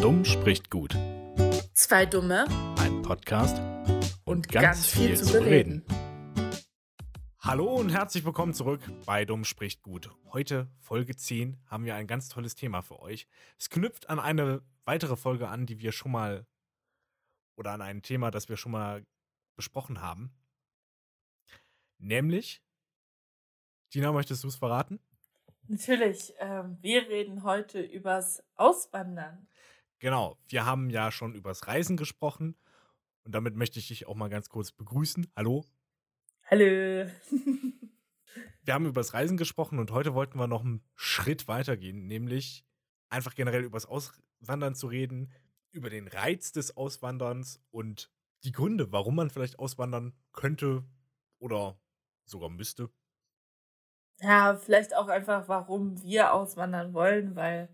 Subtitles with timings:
[0.00, 0.96] Dumm spricht gut.
[1.74, 2.46] Zwei Dumme
[2.78, 3.60] Ein Podcast
[4.24, 5.84] und ganz, viel, zu bereden.
[7.40, 10.10] Hallo und herzlich willkommen zurück bei Dumm spricht gut.
[10.26, 13.26] Heute, Folge 10, haben wir ein ganz tolles Thema für euch.
[13.58, 16.46] Es knüpft an eine weitere Folge an, die wir schon mal
[17.56, 19.04] oder an ein Thema, das wir schon mal
[19.56, 20.32] besprochen haben.
[21.98, 22.62] Nämlich,
[23.92, 25.00] Dina, möchtest du es verraten?
[25.66, 29.48] Natürlich, ähm, wir reden heute übers Auswandern.
[30.00, 32.56] Genau, wir haben ja schon übers Reisen gesprochen
[33.24, 35.26] und damit möchte ich dich auch mal ganz kurz begrüßen.
[35.34, 35.64] Hallo.
[36.48, 37.10] Hallo.
[38.62, 42.64] wir haben übers Reisen gesprochen und heute wollten wir noch einen Schritt weitergehen, nämlich
[43.08, 45.32] einfach generell übers Auswandern zu reden,
[45.72, 48.12] über den Reiz des Auswanderns und
[48.44, 50.84] die Gründe, warum man vielleicht auswandern könnte
[51.40, 51.80] oder
[52.24, 52.88] sogar müsste.
[54.20, 57.68] Ja, vielleicht auch einfach, warum wir auswandern wollen, weil.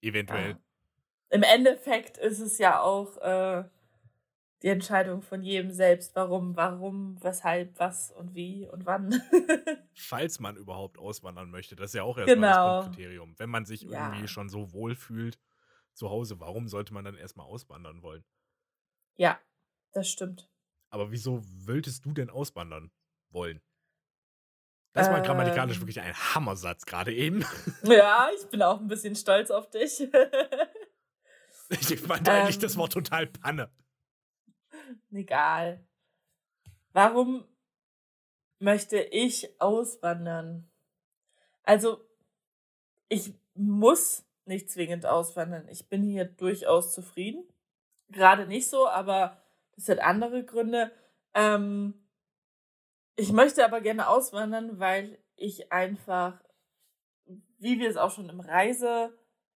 [0.00, 0.50] Eventuell.
[0.50, 0.60] Ja,
[1.30, 3.64] Im Endeffekt ist es ja auch äh,
[4.62, 9.22] die Entscheidung von jedem selbst, warum, warum, weshalb, was und wie und wann.
[10.00, 12.46] Falls man überhaupt auswandern möchte, das ist ja auch erstmal Genau.
[12.46, 13.38] das Grundkriterium.
[13.38, 13.90] Wenn man sich Ja.
[13.92, 15.38] irgendwie schon so wohl fühlt
[15.94, 18.24] zu Hause, warum sollte man dann erstmal auswandern wollen?
[19.16, 19.38] ja,
[19.92, 20.48] das stimmt.
[20.90, 22.90] Aber wieso wolltest du denn auswandern
[23.30, 23.62] wollen?
[24.92, 25.80] Das war grammatikalisch Ähm.
[25.80, 27.44] wirklich ein Hammersatz gerade eben.
[27.82, 29.98] Ja, ich bin auch ein bisschen stolz auf dich.
[31.90, 32.62] Ich meinte eigentlich Ähm.
[32.62, 33.70] das Wort total Panne.
[35.12, 35.86] Egal.
[36.92, 37.44] Warum
[38.58, 40.70] möchte ich auswandern?
[41.62, 42.04] Also,
[43.08, 45.68] ich muss nicht zwingend auswandern.
[45.68, 47.44] Ich bin hier durchaus zufrieden.
[48.08, 49.42] Gerade nicht so, aber
[49.76, 50.90] das hat andere Gründe.
[51.34, 52.08] Ähm,
[53.16, 56.42] ich möchte aber gerne auswandern, weil ich einfach,
[57.58, 59.16] wie wir es auch schon im Reise,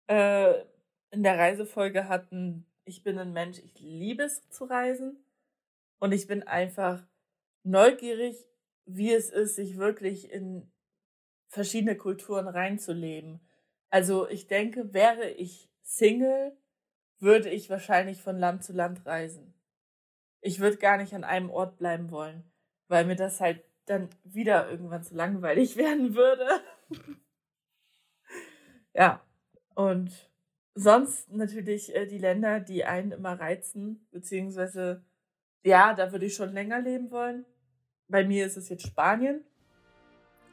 [0.08, 0.66] äh,
[1.12, 5.24] in der Reisefolge hatten, ich bin ein Mensch, ich liebe es zu reisen.
[6.00, 7.06] Und ich bin einfach
[7.64, 8.48] neugierig,
[8.86, 10.72] wie es ist, sich wirklich in
[11.48, 13.42] verschiedene Kulturen reinzuleben.
[13.90, 16.56] Also ich denke, wäre ich Single,
[17.20, 19.54] würde ich wahrscheinlich von Land zu Land reisen.
[20.42, 22.50] Ich würde gar nicht an einem Ort bleiben wollen,
[22.88, 26.48] weil mir das halt dann wieder irgendwann zu langweilig werden würde.
[28.94, 29.22] ja,
[29.76, 30.29] und
[30.80, 35.04] sonst natürlich äh, die Länder, die einen immer reizen, beziehungsweise
[35.64, 37.46] ja, da würde ich schon länger leben wollen.
[38.08, 39.44] Bei mir ist es jetzt Spanien.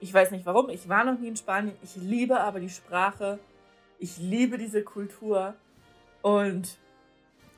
[0.01, 1.77] Ich weiß nicht warum, ich war noch nie in Spanien.
[1.83, 3.39] Ich liebe aber die Sprache.
[3.99, 5.55] Ich liebe diese Kultur.
[6.23, 6.77] Und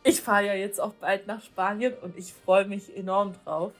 [0.05, 3.73] ich fahre ja jetzt auch bald nach Spanien und ich freue mich enorm drauf.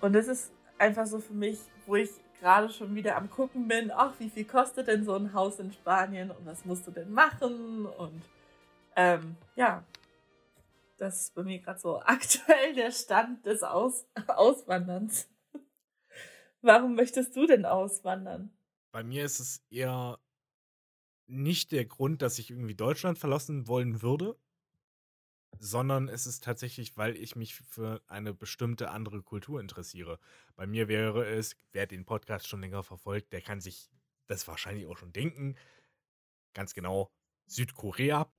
[0.00, 2.10] Und das ist einfach so für mich, wo ich
[2.42, 5.72] gerade schon wieder am Gucken bin, ach, wie viel kostet denn so ein Haus in
[5.72, 7.86] Spanien und was musst du denn machen?
[7.86, 8.20] Und
[8.96, 9.84] ähm, ja,
[10.98, 15.28] das ist bei mir gerade so aktuell der Stand des Aus Auswanderns.
[16.62, 18.50] Warum möchtest du denn auswandern?
[18.90, 20.18] Bei mir ist es eher
[21.28, 24.36] nicht der Grund, dass ich irgendwie Deutschland verlassen wollen würde,
[25.58, 30.18] sondern es ist tatsächlich, weil ich mich für eine bestimmte andere Kultur interessiere.
[30.56, 33.90] Bei mir wäre es, wer den Podcast schon länger verfolgt, der kann sich
[34.26, 35.56] das wahrscheinlich auch schon denken.
[36.54, 37.10] Ganz genau,
[37.46, 38.30] Südkorea.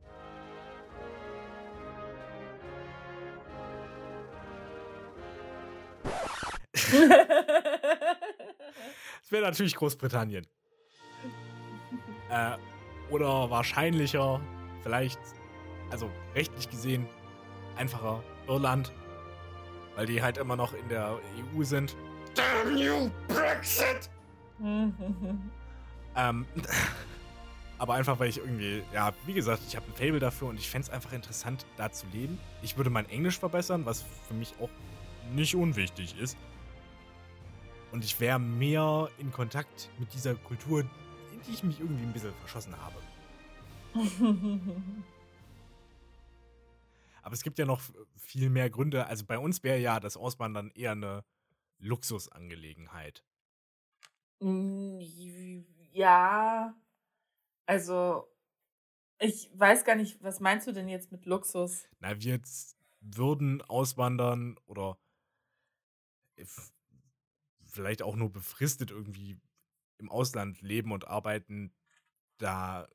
[9.24, 10.46] Es wäre natürlich Großbritannien.
[12.30, 12.58] Äh,
[13.10, 14.42] oder wahrscheinlicher,
[14.82, 15.20] vielleicht,
[15.94, 17.06] also rechtlich gesehen,
[17.76, 18.92] einfacher Irland,
[19.96, 21.20] weil die halt immer noch in der
[21.54, 21.96] EU sind.
[22.34, 24.10] Damn you, Brexit!
[26.16, 26.46] Ähm,
[27.80, 30.70] aber einfach, weil ich irgendwie, ja, wie gesagt, ich habe ein Fable dafür und ich
[30.70, 32.38] fände es einfach interessant, da zu leben.
[32.62, 34.70] Ich würde mein Englisch verbessern, was für mich auch
[35.34, 36.38] nicht unwichtig ist.
[37.92, 42.14] Und ich wäre mehr in Kontakt mit dieser Kultur, in die ich mich irgendwie ein
[42.14, 42.96] bisschen verschossen habe.
[47.24, 47.82] Aber es gibt ja noch
[48.18, 49.08] viel mehr Gründe.
[49.08, 51.24] Also bei uns wäre ja das Auswandern eher eine
[51.80, 53.24] Luxusangelegenheit.
[54.40, 55.00] Mm,
[55.94, 56.76] ja,
[57.66, 58.28] also
[59.20, 61.88] ich weiß gar nicht, was meinst du denn jetzt mit Luxus?
[62.00, 64.98] Na, wir jetzt würden auswandern oder
[67.64, 69.40] vielleicht auch nur befristet irgendwie
[69.98, 71.74] im Ausland leben und arbeiten,
[72.38, 72.88] da,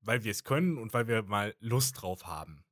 [0.00, 2.64] weil wir es können und weil wir mal Lust drauf haben.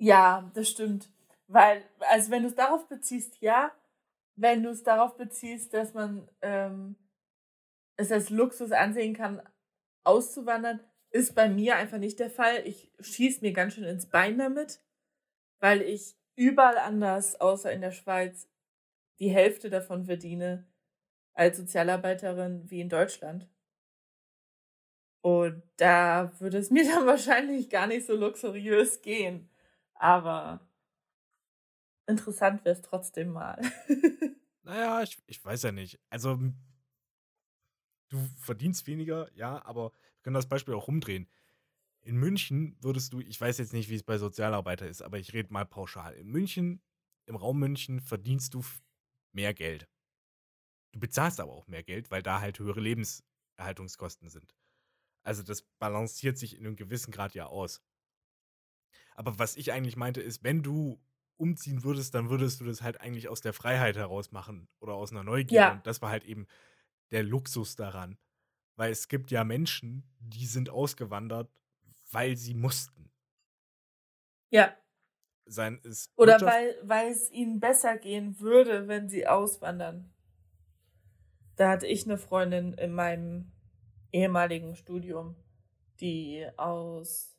[0.00, 1.10] Ja, das stimmt.
[1.46, 3.70] Weil, also wenn du es darauf beziehst, ja.
[4.36, 6.96] Wenn du es darauf beziehst, dass man ähm,
[7.96, 9.42] es als Luxus ansehen kann,
[10.04, 10.80] auszuwandern,
[11.10, 12.66] ist bei mir einfach nicht der Fall.
[12.66, 14.80] Ich schieße mir ganz schön ins Bein damit,
[15.60, 18.48] weil ich überall anders, außer in der Schweiz,
[19.20, 20.66] die Hälfte davon verdiene
[21.34, 23.48] als Sozialarbeiterin wie in Deutschland.
[25.22, 29.49] Und da würde es mir dann wahrscheinlich gar nicht so luxuriös gehen.
[30.00, 30.66] Aber
[32.06, 33.60] interessant wäre es trotzdem mal.
[34.62, 36.00] naja, ich, ich weiß ja nicht.
[36.08, 36.38] Also,
[38.08, 41.28] du verdienst weniger, ja, aber wir können das Beispiel auch rumdrehen.
[42.00, 45.34] In München würdest du, ich weiß jetzt nicht, wie es bei Sozialarbeiter ist, aber ich
[45.34, 46.14] rede mal pauschal.
[46.14, 46.82] In München,
[47.26, 48.64] im Raum München, verdienst du
[49.32, 49.86] mehr Geld.
[50.92, 54.56] Du bezahlst aber auch mehr Geld, weil da halt höhere Lebenserhaltungskosten sind.
[55.24, 57.82] Also das balanciert sich in einem gewissen Grad ja aus.
[59.14, 61.00] Aber was ich eigentlich meinte, ist, wenn du
[61.36, 65.10] umziehen würdest, dann würdest du das halt eigentlich aus der Freiheit heraus machen oder aus
[65.10, 65.58] einer Neugier.
[65.58, 65.72] Ja.
[65.72, 66.46] Und das war halt eben
[67.10, 68.18] der Luxus daran.
[68.76, 71.50] Weil es gibt ja Menschen, die sind ausgewandert,
[72.10, 73.10] weil sie mussten.
[74.50, 74.76] Ja.
[75.46, 80.12] Sein ist Oder weil, weil es ihnen besser gehen würde, wenn sie auswandern.
[81.56, 83.52] Da hatte ich eine Freundin in meinem
[84.12, 85.36] ehemaligen Studium,
[86.00, 87.36] die aus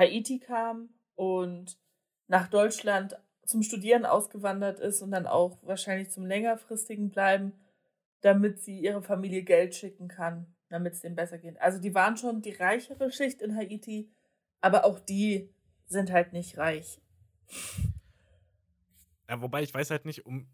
[0.00, 1.78] Haiti kam und
[2.26, 7.52] nach Deutschland zum Studieren ausgewandert ist und dann auch wahrscheinlich zum längerfristigen Bleiben,
[8.22, 11.60] damit sie ihre Familie Geld schicken kann, damit es denen besser geht.
[11.60, 14.10] Also die waren schon die reichere Schicht in Haiti,
[14.62, 15.50] aber auch die
[15.86, 17.00] sind halt nicht reich.
[19.28, 20.48] Ja, wobei ich weiß halt nicht, um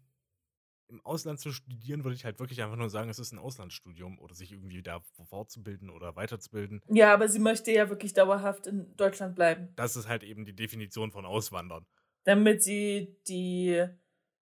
[0.89, 4.19] im Ausland zu studieren, würde ich halt wirklich einfach nur sagen, es ist ein Auslandsstudium
[4.19, 6.81] oder sich irgendwie da fortzubilden oder weiterzubilden.
[6.87, 9.69] Ja, aber sie möchte ja wirklich dauerhaft in Deutschland bleiben.
[9.75, 11.85] Das ist halt eben die Definition von Auswandern.
[12.23, 13.85] Damit sie die,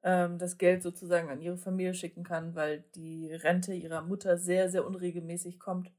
[0.03, 4.71] ähm, das Geld sozusagen an ihre Familie schicken kann, weil die Rente ihrer Mutter sehr,
[4.71, 5.93] sehr unregelmäßig kommt.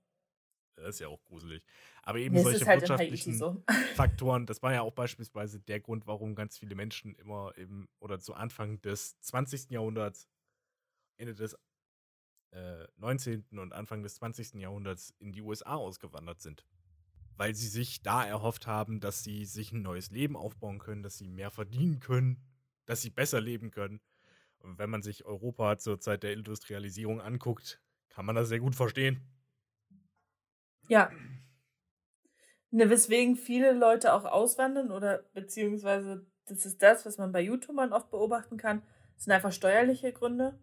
[0.75, 1.63] Das ist ja auch gruselig.
[2.03, 3.63] Aber eben das solche halt wirtschaftlichen so.
[3.95, 8.19] Faktoren, das war ja auch beispielsweise der Grund, warum ganz viele Menschen immer eben oder
[8.19, 9.71] zu Anfang des 20.
[9.71, 10.27] Jahrhunderts,
[11.17, 11.57] Ende des
[12.51, 13.45] äh, 19.
[13.59, 14.55] und Anfang des 20.
[14.55, 16.65] Jahrhunderts in die USA ausgewandert sind.
[17.37, 21.17] Weil sie sich da erhofft haben, dass sie sich ein neues Leben aufbauen können, dass
[21.17, 22.43] sie mehr verdienen können,
[22.85, 24.01] dass sie besser leben können.
[24.59, 28.75] Und wenn man sich Europa zur Zeit der Industrialisierung anguckt, kann man das sehr gut
[28.75, 29.21] verstehen.
[30.91, 31.09] Ja.
[32.69, 37.93] Ne, weswegen viele Leute auch auswandern oder beziehungsweise das ist das, was man bei YouTubern
[37.93, 38.83] oft beobachten kann,
[39.15, 40.59] sind einfach steuerliche Gründe.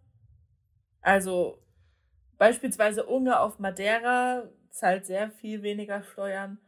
[1.00, 1.64] Also
[2.36, 6.58] beispielsweise Unge auf Madeira zahlt sehr viel weniger Steuern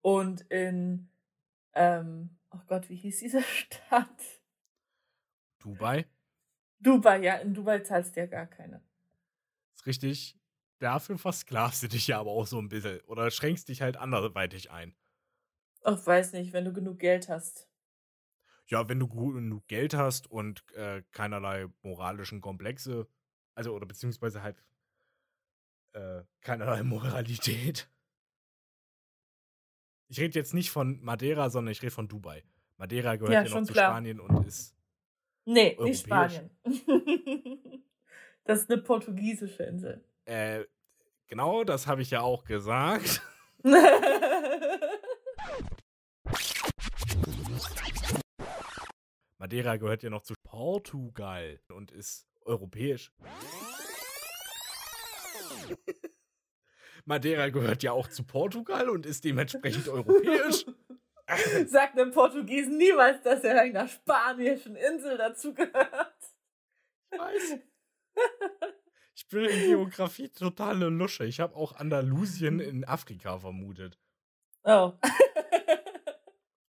[0.00, 1.10] und in,
[1.74, 4.40] ähm, oh Gott, wie hieß diese Stadt?
[5.58, 6.06] Dubai?
[6.78, 8.82] Dubai, ja, in Dubai zahlst du ja gar keine.
[9.74, 10.39] Ist richtig
[10.80, 13.00] dafür versklavst du dich ja aber auch so ein bisschen.
[13.02, 14.94] Oder schränkst dich halt anderweitig ein.
[15.84, 17.68] Ach, weiß nicht, wenn du genug Geld hast.
[18.66, 23.08] Ja, wenn du genug Geld hast und äh, keinerlei moralischen Komplexe,
[23.54, 24.62] also oder beziehungsweise halt
[25.92, 27.88] äh, keinerlei Moralität.
[30.08, 32.44] Ich rede jetzt nicht von Madeira, sondern ich rede von Dubai.
[32.76, 33.92] Madeira gehört ja, ja noch zu klar.
[33.92, 34.74] Spanien und ist.
[35.44, 36.50] Nee, nicht Spanien.
[38.44, 40.04] das ist eine portugiesische Insel.
[40.24, 40.64] Äh,
[41.26, 43.22] genau, das habe ich ja auch gesagt.
[49.38, 53.10] Madeira gehört ja noch zu Portugal und ist europäisch.
[57.04, 60.66] Madeira gehört ja auch zu Portugal und ist dementsprechend europäisch.
[61.66, 66.14] Sagt einem Portugiesen niemals, dass er einer spanischen Insel dazugehört.
[67.10, 67.58] Ich weiß.
[69.14, 71.24] Ich bin in Geografie totale Lusche.
[71.24, 73.98] Ich habe auch Andalusien in Afrika vermutet.
[74.64, 74.92] Oh.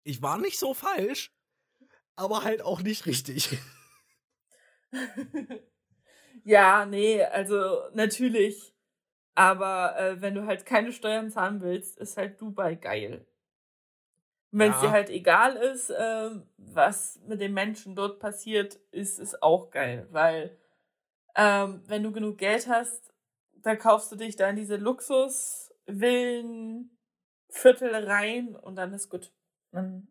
[0.03, 1.33] ich war nicht so falsch,
[2.15, 3.57] aber halt auch nicht richtig.
[6.43, 8.73] ja, nee, also natürlich.
[9.33, 13.25] Aber äh, wenn du halt keine Steuern zahlen willst, ist halt Dubai geil.
[14.51, 14.87] Wenn es ja.
[14.87, 20.07] dir halt egal ist, äh, was mit den Menschen dort passiert, ist es auch geil,
[20.11, 20.57] weil
[21.35, 23.13] ähm, wenn du genug Geld hast,
[23.61, 26.97] dann kaufst du dich da in diese Luxusvillen,
[27.49, 29.33] Viertel rein und dann ist gut.
[29.71, 30.07] Dann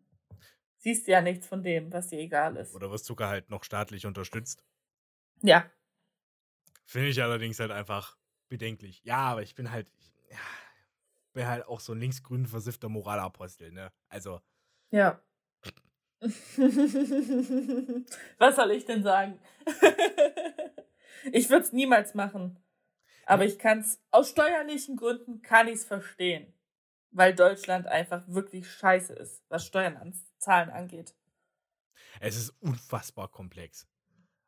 [0.77, 2.75] siehst du ja nichts von dem, was dir egal ist.
[2.75, 4.63] Oder wirst sogar halt noch staatlich unterstützt.
[5.41, 5.69] Ja.
[6.85, 8.17] Finde ich allerdings halt einfach
[8.49, 9.01] bedenklich.
[9.03, 9.91] Ja, aber ich bin halt,
[10.29, 10.37] ja,
[11.33, 13.91] bin halt auch so ein linksgrün versiffter Moralapostel, ne?
[14.09, 14.41] Also.
[14.91, 15.19] Ja.
[18.37, 19.39] Was soll ich denn sagen?
[21.31, 22.59] Ich würde es niemals machen.
[23.25, 26.53] Aber ich kann es, aus steuerlichen Gründen kann ich es verstehen.
[27.11, 31.15] weil Deutschland einfach wirklich scheiße ist, was Steuern an Zahlen angeht.
[32.19, 33.87] Es ist unfassbar komplex.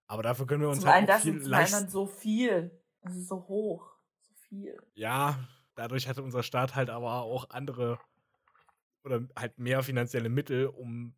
[0.08, 2.06] Aber dafür können wir uns zum halt einen auch das viel und zum anderen so
[2.08, 2.72] viel.
[3.02, 3.98] Also so hoch.
[4.22, 4.78] So viel.
[4.96, 8.00] Ja, dadurch hatte unser Staat halt aber auch andere
[9.04, 11.16] oder halt mehr finanzielle Mittel, um,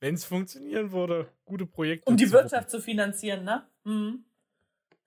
[0.00, 2.32] wenn es funktionieren würde, gute Projekte Um die zu.
[2.32, 3.68] Wirtschaft zu finanzieren, ne?
[3.84, 4.24] Mhm.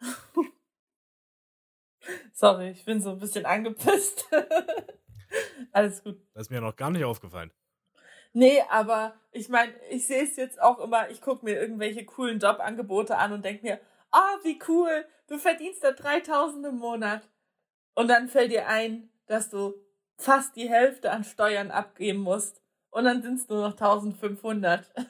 [2.34, 4.28] Sorry, ich bin so ein bisschen angepisst.
[5.72, 6.20] Alles gut.
[6.34, 7.52] Das ist mir noch gar nicht aufgefallen.
[8.34, 12.40] Nee, aber ich meine, ich sehe es jetzt auch immer, ich gucke mir irgendwelche coolen
[12.40, 13.80] Jobangebote an und denke mir,
[14.12, 17.30] ah, wie cool, du verdienst da 3000 im Monat.
[17.94, 19.76] Und dann fällt dir ein, dass du
[20.18, 22.62] fast die Hälfte an Steuern abgeben musst.
[22.90, 24.92] Und dann sind es nur noch 1500.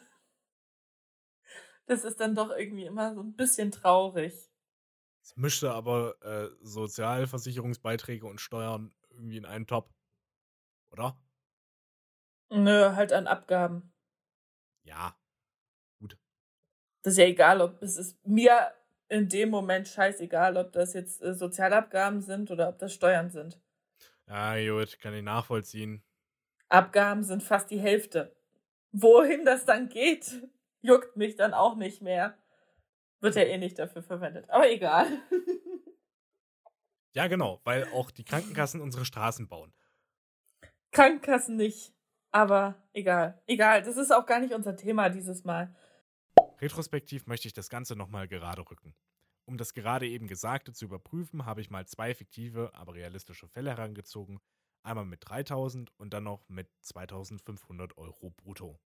[1.85, 4.52] Das ist dann doch irgendwie immer so ein bisschen traurig.
[5.23, 9.93] Es mischte aber äh, Sozialversicherungsbeiträge und Steuern irgendwie in einen Top.
[10.91, 11.17] Oder?
[12.49, 13.93] Nö, halt an Abgaben.
[14.83, 15.17] Ja.
[17.03, 18.73] Das ist ja egal, ob es ist mir
[19.09, 23.61] in dem Moment scheißegal, ob das jetzt äh, Sozialabgaben sind oder ob das Steuern sind.
[24.27, 26.03] Ja, gut, kann ich nachvollziehen.
[26.69, 28.35] Abgaben sind fast die Hälfte.
[28.91, 30.47] Wohin das dann geht,
[30.81, 32.37] juckt mich dann auch nicht mehr.
[33.23, 34.49] Wird ja eh nicht dafür verwendet.
[34.49, 35.07] Aber egal.
[37.15, 39.71] Ja, genau, weil auch die Krankenkassen unsere Straßen bauen.
[40.91, 41.93] Krankenkassen nicht.
[42.31, 43.39] Aber egal.
[43.45, 43.83] Egal.
[43.83, 45.75] Das ist auch gar nicht unser Thema dieses Mal.
[46.59, 48.95] Retrospektiv möchte ich das Ganze nochmal gerade rücken.
[49.45, 53.69] Um das gerade eben Gesagte zu überprüfen, habe ich mal zwei fiktive, aber realistische Fälle
[53.69, 54.39] herangezogen.
[54.81, 58.79] Einmal mit 3000 und dann noch mit 2500 Euro brutto.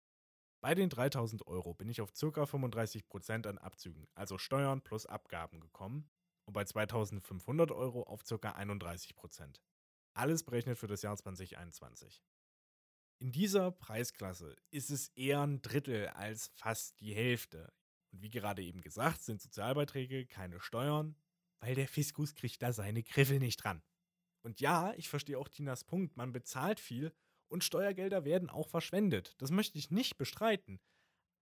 [0.60, 2.42] Bei den 3000 Euro bin ich auf ca.
[2.42, 6.10] 35% an Abzügen, also Steuern plus Abgaben gekommen
[6.46, 8.34] und bei 2500 Euro auf ca.
[8.36, 9.60] 31%.
[10.14, 12.22] Alles berechnet für das Jahr 2021.
[13.18, 17.72] In dieser Preisklasse ist es eher ein Drittel als fast die Hälfte.
[18.12, 21.16] Und wie gerade eben gesagt, sind Sozialbeiträge keine Steuern,
[21.60, 23.82] weil der Fiskus kriegt da seine Griffel nicht dran.
[24.42, 27.12] Und ja, ich verstehe auch Tinas Punkt, man bezahlt viel
[27.48, 29.34] und Steuergelder werden auch verschwendet.
[29.38, 30.80] Das möchte ich nicht bestreiten.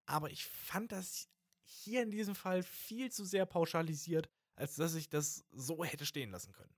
[0.07, 1.29] Aber ich fand das
[1.65, 6.31] hier in diesem Fall viel zu sehr pauschalisiert, als dass ich das so hätte stehen
[6.31, 6.75] lassen können.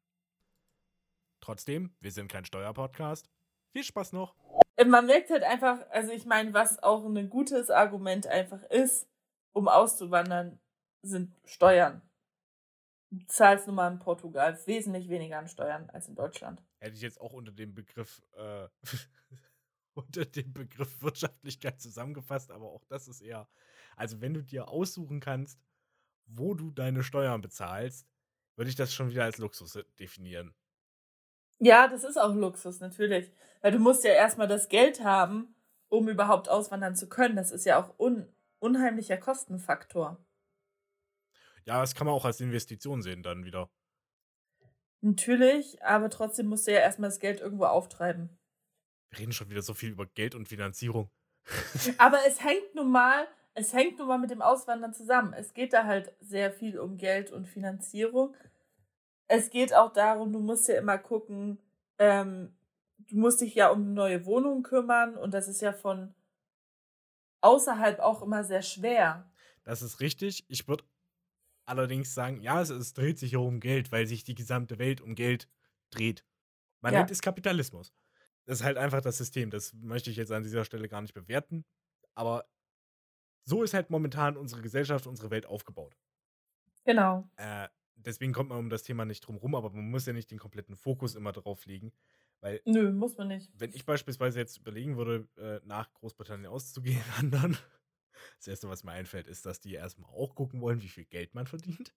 [1.40, 3.28] Trotzdem, wir sind kein Steuerpodcast.
[3.72, 4.34] Viel Spaß noch.
[4.76, 9.08] Äh, Man merkt halt einfach, also ich meine, was auch ein gutes Argument einfach ist,
[9.52, 10.58] um auszuwandern,
[11.02, 12.02] sind Steuern.
[13.18, 16.62] Du zahlst nun mal in Portugal wesentlich weniger an Steuern als in Deutschland.
[16.78, 18.68] Hätte ich jetzt auch unter dem Begriff äh,
[19.94, 23.48] unter dem Begriff Wirtschaftlichkeit zusammengefasst, aber auch das ist eher,
[23.96, 25.58] also wenn du dir aussuchen kannst,
[26.26, 28.06] wo du deine Steuern bezahlst,
[28.56, 30.54] würde ich das schon wieder als Luxus definieren.
[31.58, 33.32] Ja, das ist auch Luxus, natürlich.
[33.62, 35.54] Weil du musst ja erstmal das Geld haben,
[35.88, 37.36] um überhaupt auswandern zu können.
[37.36, 40.18] Das ist ja auch un unheimlicher Kostenfaktor.
[41.66, 43.68] Ja, das kann man auch als Investition sehen dann wieder.
[45.00, 48.30] Natürlich, aber trotzdem musst du ja erstmal das Geld irgendwo auftreiben.
[49.10, 51.10] Wir reden schon wieder so viel über Geld und Finanzierung.
[51.98, 55.32] Aber es hängt nun mal, es hängt nun mal mit dem Auswandern zusammen.
[55.32, 58.34] Es geht da halt sehr viel um Geld und Finanzierung.
[59.28, 61.58] Es geht auch darum, du musst ja immer gucken,
[61.98, 62.56] ähm,
[62.98, 66.14] du musst dich ja um eine neue Wohnung kümmern und das ist ja von
[67.42, 69.30] außerhalb auch immer sehr schwer.
[69.62, 70.44] Das ist richtig.
[70.48, 70.84] Ich würde
[71.66, 75.00] allerdings sagen, ja, es, es dreht sich ja um Geld, weil sich die gesamte Welt
[75.00, 75.48] um Geld
[75.90, 76.24] dreht.
[76.82, 77.00] Man Ja.
[77.00, 77.92] nennt es Kapitalismus.
[78.46, 79.50] Das ist halt einfach das System.
[79.50, 81.64] Das möchte ich jetzt an dieser Stelle gar nicht bewerten.
[82.14, 82.48] Aber
[83.44, 85.96] so ist halt momentan unsere Gesellschaft, unsere Welt aufgebaut.
[86.84, 87.28] Genau.
[87.36, 90.30] Äh, deswegen kommt man um das Thema nicht drum rum, aber man muss ja nicht
[90.30, 91.92] den kompletten Fokus immer drauf legen.
[92.40, 93.50] Weil, Nö, muss man nicht.
[93.54, 97.56] wenn ich beispielsweise jetzt überlegen würde, äh, nach Großbritannien auszugehen, wandern,
[98.38, 101.34] das Erste, was mir einfällt, ist, dass die erstmal auch gucken wollen, wie viel Geld
[101.34, 101.94] man verdient.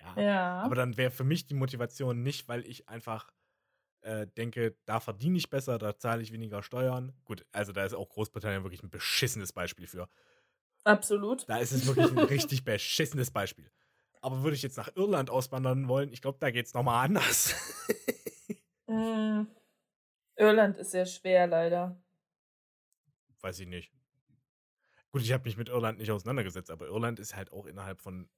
[0.00, 0.20] Ja.
[0.20, 0.62] Ja.
[0.62, 3.30] Aber dann wäre für mich die Motivation nicht, weil ich einfach
[4.02, 7.12] äh, denke, da verdiene ich besser, da zahle ich weniger Steuern.
[7.24, 10.08] Gut, also da ist auch Großbritannien wirklich ein beschissenes Beispiel für.
[10.84, 11.48] Absolut.
[11.48, 13.70] Da ist es wirklich ein richtig beschissenes Beispiel.
[14.20, 17.54] Aber würde ich jetzt nach Irland auswandern wollen, ich glaube, da geht es nochmal anders.
[18.86, 19.42] Mm.
[20.36, 22.02] Irland ist sehr schwer, leider.
[23.40, 23.92] Weiß ich nicht.
[25.12, 28.28] Gut, ich habe mich mit Irland nicht auseinandergesetzt, aber Irland ist halt auch innerhalb von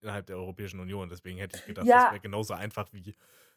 [0.00, 1.08] innerhalb der Europäischen Union.
[1.08, 2.02] Deswegen hätte ich gedacht, Ja.
[2.02, 3.16] das wäre genauso einfach wie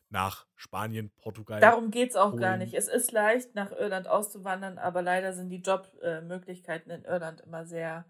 [0.09, 1.59] nach Spanien, Portugal.
[1.59, 2.59] Darum geht's auch gar Polen.
[2.59, 2.73] nicht.
[2.73, 8.05] Es ist leicht, nach Irland auszuwandern, aber leider sind die Jobmöglichkeiten in Irland immer sehr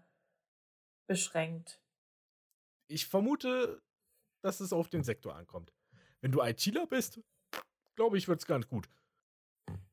[1.06, 1.82] beschränkt.
[2.88, 3.82] Ich vermute,
[4.42, 5.74] dass es auf den Sektor ankommt.
[6.22, 7.20] Wenn du ITler bist,
[7.96, 8.88] glaube ich, wird es ganz gut.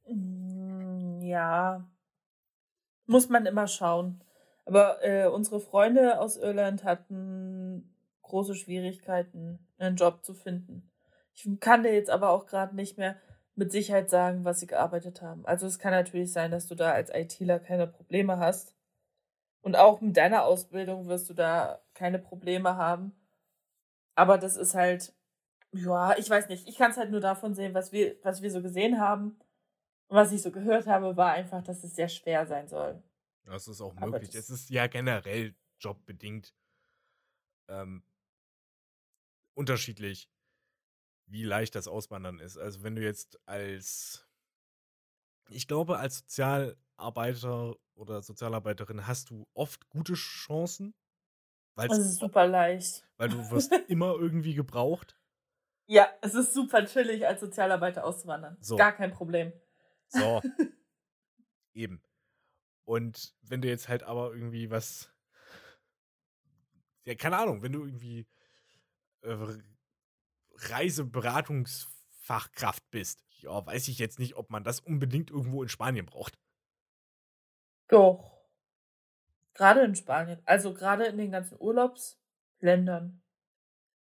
[0.06, 1.86] Mm, ja.
[3.06, 4.24] Muss man immer schauen.
[4.68, 10.92] Aber äh, unsere Freunde aus Irland hatten große Schwierigkeiten, einen Job zu finden.
[11.34, 13.16] Ich kann dir jetzt aber auch gerade nicht mehr
[13.56, 15.46] mit Sicherheit sagen, was sie gearbeitet haben.
[15.46, 18.76] Also es kann natürlich sein, dass du da als ITler keine Probleme hast.
[19.62, 23.16] Und auch mit deiner Ausbildung wirst du da keine Probleme haben.
[24.16, 25.14] Aber das ist halt,
[25.72, 26.68] ja, ich weiß nicht.
[26.68, 29.40] Ich kann es halt nur davon sehen, was wir, was wir so gesehen haben.
[30.10, 33.02] Und was ich so gehört habe, war einfach, dass es sehr schwer sein soll.
[33.48, 34.36] Das ist auch möglich.
[34.36, 36.54] Es ist ja generell jobbedingt
[37.70, 38.04] ähm,
[39.54, 40.30] unterschiedlich
[41.28, 42.58] wie leicht das Auswandern ist.
[42.58, 44.28] Also wenn du jetzt als,
[45.50, 50.94] ich glaube, als Sozialarbeiter oder Sozialarbeiterin hast du oft gute Chancen.
[51.76, 53.08] Das ist super leicht.
[53.18, 55.18] Weil du wirst immer irgendwie gebraucht.
[55.86, 58.58] Ja, es ist super chillig, als Sozialarbeiter auszuwandern.
[58.60, 58.76] So.
[58.76, 59.54] Gar kein Problem.
[60.10, 60.42] So.
[61.74, 62.02] Eben.
[62.88, 65.12] Und wenn du jetzt halt aber irgendwie was.
[67.04, 68.26] Ja, keine Ahnung, wenn du irgendwie
[69.24, 69.58] äh,
[70.56, 73.26] Reiseberatungsfachkraft bist.
[73.40, 76.40] Ja, weiß ich jetzt nicht, ob man das unbedingt irgendwo in Spanien braucht.
[77.90, 78.38] Doch.
[79.54, 80.42] Gerade in Spanien.
[80.46, 83.22] Also gerade in den ganzen Urlaubsländern.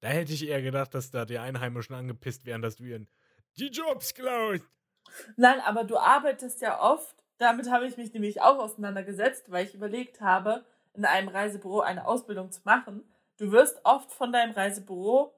[0.01, 3.07] Da hätte ich eher gedacht, dass da die Einheimischen angepisst wären, dass du ihren
[3.55, 4.65] die Jobs klaust.
[5.37, 7.22] Nein, aber du arbeitest ja oft.
[7.37, 12.05] Damit habe ich mich nämlich auch auseinandergesetzt, weil ich überlegt habe, in einem Reisebüro eine
[12.05, 13.03] Ausbildung zu machen.
[13.37, 15.33] Du wirst oft von deinem Reisebüro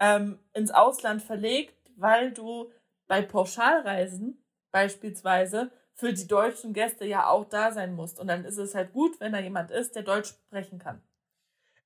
[0.00, 2.72] ähm, ins Ausland verlegt, weil du
[3.06, 8.18] bei Pauschalreisen beispielsweise für die deutschen Gäste ja auch da sein musst.
[8.18, 11.02] Und dann ist es halt gut, wenn da jemand ist, der Deutsch sprechen kann.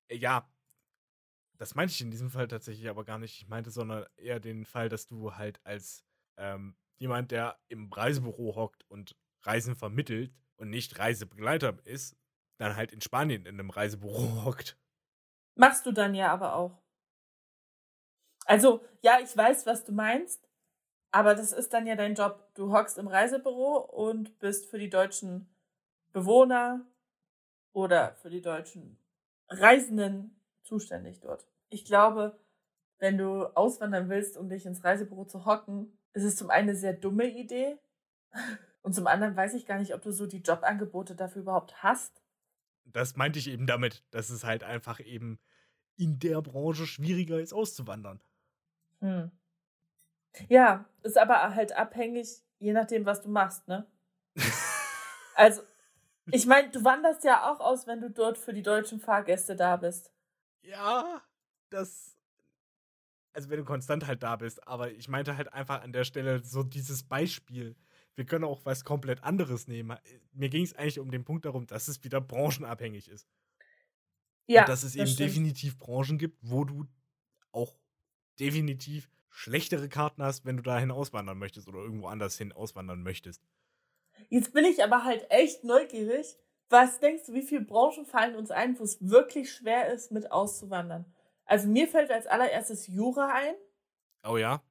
[0.08, 0.48] Äh, ja,
[1.58, 3.40] das meinte ich in diesem Fall tatsächlich aber gar nicht.
[3.40, 6.04] Ich meinte, sondern eher den Fall, dass du halt als
[6.36, 12.16] ähm, jemand, der im Reisebüro hockt und Reisen vermittelt und nicht Reisebegleiter ist,
[12.58, 14.78] dann halt in Spanien in einem Reisebüro hockt.
[15.54, 16.78] Machst du dann ja aber auch.
[18.46, 20.48] Also, ja, ich weiß, was du meinst,
[21.10, 22.48] aber das ist dann ja dein Job.
[22.54, 25.48] Du hockst im Reisebüro und bist für die deutschen
[26.12, 26.86] Bewohner
[27.72, 28.98] oder für die deutschen
[29.48, 31.46] Reisenden zuständig dort.
[31.68, 32.38] Ich glaube,
[32.98, 36.78] wenn du auswandern willst, um dich ins Reisebüro zu hocken, ist es zum einen eine
[36.78, 37.78] sehr dumme Idee
[38.82, 42.22] und zum anderen weiß ich gar nicht, ob du so die Jobangebote dafür überhaupt hast.
[42.84, 45.38] Das meinte ich eben damit, dass es halt einfach eben
[45.96, 48.20] in der Branche schwieriger ist auszuwandern.
[49.00, 49.30] Hm.
[50.48, 53.86] Ja, ist aber halt abhängig, je nachdem, was du machst, ne?
[55.34, 55.62] also,
[56.30, 59.76] ich meine, du wanderst ja auch aus, wenn du dort für die deutschen Fahrgäste da
[59.76, 60.12] bist.
[60.62, 61.22] Ja,
[61.70, 62.16] das.
[63.32, 66.44] Also, wenn du konstant halt da bist, aber ich meinte halt einfach an der Stelle
[66.44, 67.76] so dieses Beispiel.
[68.16, 69.96] Wir können auch was komplett anderes nehmen.
[70.32, 73.26] Mir ging es eigentlich um den Punkt darum, dass es wieder branchenabhängig ist.
[74.46, 74.62] Ja.
[74.62, 75.30] Und dass es das eben stimmt.
[75.30, 76.86] definitiv Branchen gibt, wo du
[77.52, 77.76] auch
[78.38, 83.42] definitiv schlechtere Karten hast, wenn du dahin auswandern möchtest oder irgendwo anders hin auswandern möchtest.
[84.28, 86.36] Jetzt bin ich aber halt echt neugierig.
[86.68, 90.30] Was denkst du, wie viele Branchen fallen uns ein, wo es wirklich schwer ist, mit
[90.30, 91.04] auszuwandern?
[91.44, 93.54] Also mir fällt als allererstes Jura ein.
[94.24, 94.62] Oh ja.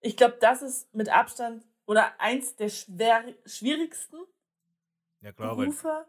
[0.00, 4.18] Ich glaube, das ist mit Abstand oder eins der schwer, schwierigsten
[5.22, 6.06] ja, klar, Berufe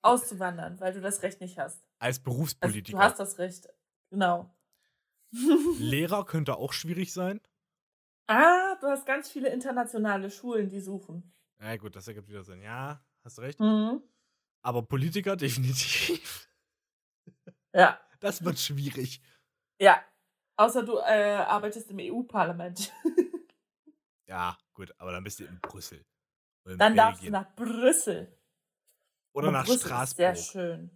[0.00, 1.82] auszuwandern, weil du das Recht nicht hast.
[1.98, 2.96] Als Berufspolitiker.
[2.96, 3.68] Also, du hast das Recht,
[4.08, 4.54] genau.
[5.80, 7.40] Lehrer könnte auch schwierig sein.
[8.28, 11.34] Ah, du hast ganz viele internationale Schulen, die suchen.
[11.60, 12.62] Ja, gut, das ergibt wieder Sinn.
[12.62, 13.58] Ja, hast recht.
[13.58, 14.00] Mhm.
[14.62, 16.48] Aber Politiker definitiv.
[17.74, 18.00] Ja.
[18.20, 19.20] Das wird schwierig.
[19.80, 20.04] Ja.
[20.56, 22.92] Außer du äh, arbeitest im EU-Parlament.
[24.28, 26.04] ja, gut, aber dann bist du in Brüssel.
[26.64, 26.96] In dann Belgien.
[26.96, 28.38] darfst du nach Brüssel.
[29.32, 30.16] Oder Und nach Brüssel Straßburg.
[30.16, 30.90] sehr schön.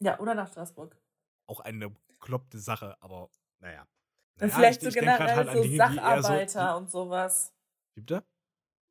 [0.00, 0.96] Ja, oder nach Straßburg.
[1.46, 3.86] Auch eine bekloppte Sache, aber naja.
[4.36, 7.54] naja vielleicht ich, so generell halt so Dinge, Sacharbeiter so, und sowas.
[7.94, 8.24] Wie bitte?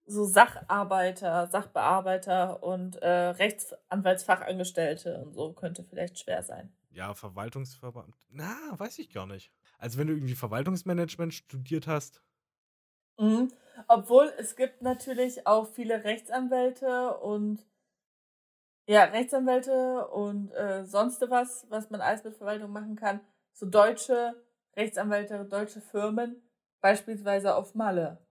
[0.06, 6.74] So Sacharbeiter, Sachbearbeiter und äh, Rechtsanwaltsfachangestellte und so könnte vielleicht schwer sein.
[6.90, 8.16] Ja, Verwaltungsverband.
[8.30, 9.52] Na, weiß ich gar nicht.
[9.78, 12.22] Also wenn du irgendwie Verwaltungsmanagement studiert hast.
[13.22, 13.54] Mhm.
[13.88, 17.64] Obwohl es gibt natürlich auch viele Rechtsanwälte und
[18.88, 23.22] ja, Rechtsanwälte und äh, sonst was, was man alles mit Verwaltung machen kann,
[23.54, 24.36] so deutsche
[24.76, 26.42] Rechtsanwälte, deutsche Firmen,
[26.82, 28.26] beispielsweise auf Malle.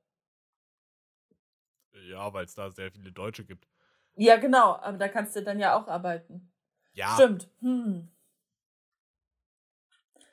[2.11, 3.69] Ja, weil es da sehr viele Deutsche gibt.
[4.17, 6.53] Ja, genau, aber da kannst du dann ja auch arbeiten.
[6.95, 7.15] Ja.
[7.15, 7.49] Stimmt.
[7.61, 8.11] Hm.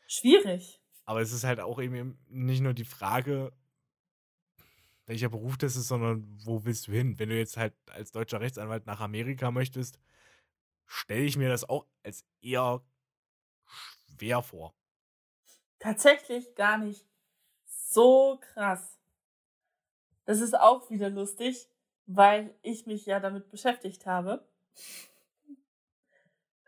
[0.08, 0.82] Schwierig.
[1.06, 3.54] Aber es ist halt auch eben nicht nur die Frage,
[5.08, 7.18] welcher Beruf das ist, sondern wo willst du hin?
[7.18, 10.00] Wenn du jetzt halt als deutscher Rechtsanwalt nach Amerika möchtest,
[10.86, 12.82] stelle ich mir das auch als eher
[13.66, 14.76] schwer vor.
[15.80, 17.06] Tatsächlich gar nicht
[17.66, 18.98] so krass.
[20.26, 21.70] Das ist auch wieder lustig,
[22.06, 24.46] weil ich mich ja damit beschäftigt habe.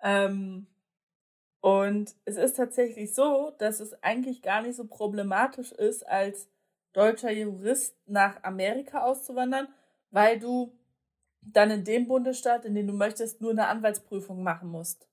[0.01, 0.67] Ähm,
[1.61, 6.47] und es ist tatsächlich so, dass es eigentlich gar nicht so problematisch ist, als
[6.93, 9.67] deutscher Jurist nach Amerika auszuwandern,
[10.11, 10.77] weil du
[11.41, 15.07] dann in dem Bundesstaat, in dem du möchtest, nur eine Anwaltsprüfung machen musst.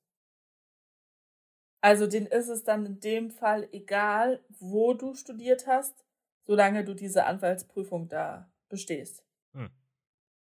[1.80, 6.04] Also den ist es dann in dem Fall egal, wo du studiert hast,
[6.44, 9.22] solange du diese Anwaltsprüfung da bestehst.
[9.52, 9.70] Hm.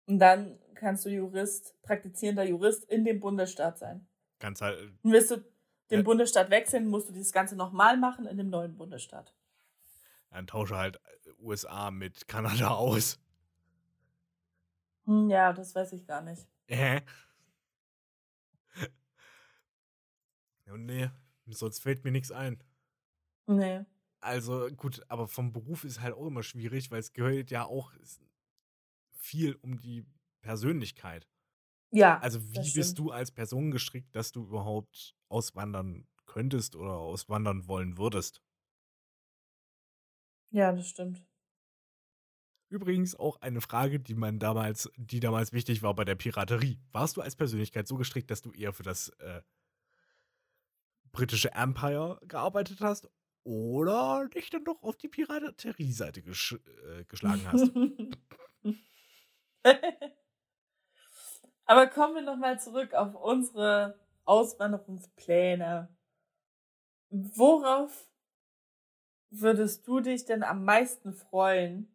[0.06, 4.06] Und dann kannst du Jurist, praktizierender Jurist in dem Bundesstaat sein.
[4.38, 4.78] Ganz halt.
[5.02, 5.36] Und willst du
[5.90, 6.02] den ja.
[6.02, 9.34] Bundesstaat wechseln, musst du dieses Ganze nochmal machen in dem neuen Bundesstaat.
[10.34, 10.98] Dann tausche halt
[11.38, 13.20] USA mit Kanada aus.
[15.04, 16.48] Hm, ja, das weiß ich gar nicht.
[16.66, 17.02] Äh.
[20.76, 21.08] nee,
[21.46, 22.60] sonst fällt mir nichts ein.
[23.46, 23.84] Nee.
[24.20, 27.92] Also gut, aber vom Beruf ist halt auch immer schwierig, weil es gehört ja auch
[29.12, 30.04] viel um die
[30.40, 31.28] Persönlichkeit.
[31.92, 32.18] Ja.
[32.18, 37.98] Also wie bist du als Person gestrickt, dass du überhaupt auswandern könntest oder auswandern wollen
[37.98, 38.42] würdest?
[40.54, 41.20] Ja, das stimmt.
[42.68, 46.78] Übrigens auch eine Frage, die man damals, die damals wichtig war bei der Piraterie.
[46.92, 49.42] Warst du als Persönlichkeit so gestrickt, dass du eher für das äh,
[51.10, 53.10] britische Empire gearbeitet hast
[53.42, 57.72] oder dich dann doch auf die Piraterie-Seite gesch äh, geschlagen hast?
[61.64, 65.88] Aber kommen wir nochmal zurück auf unsere Auswanderungspläne.
[67.10, 68.06] Worauf
[69.40, 71.94] würdest du dich denn am meisten freuen,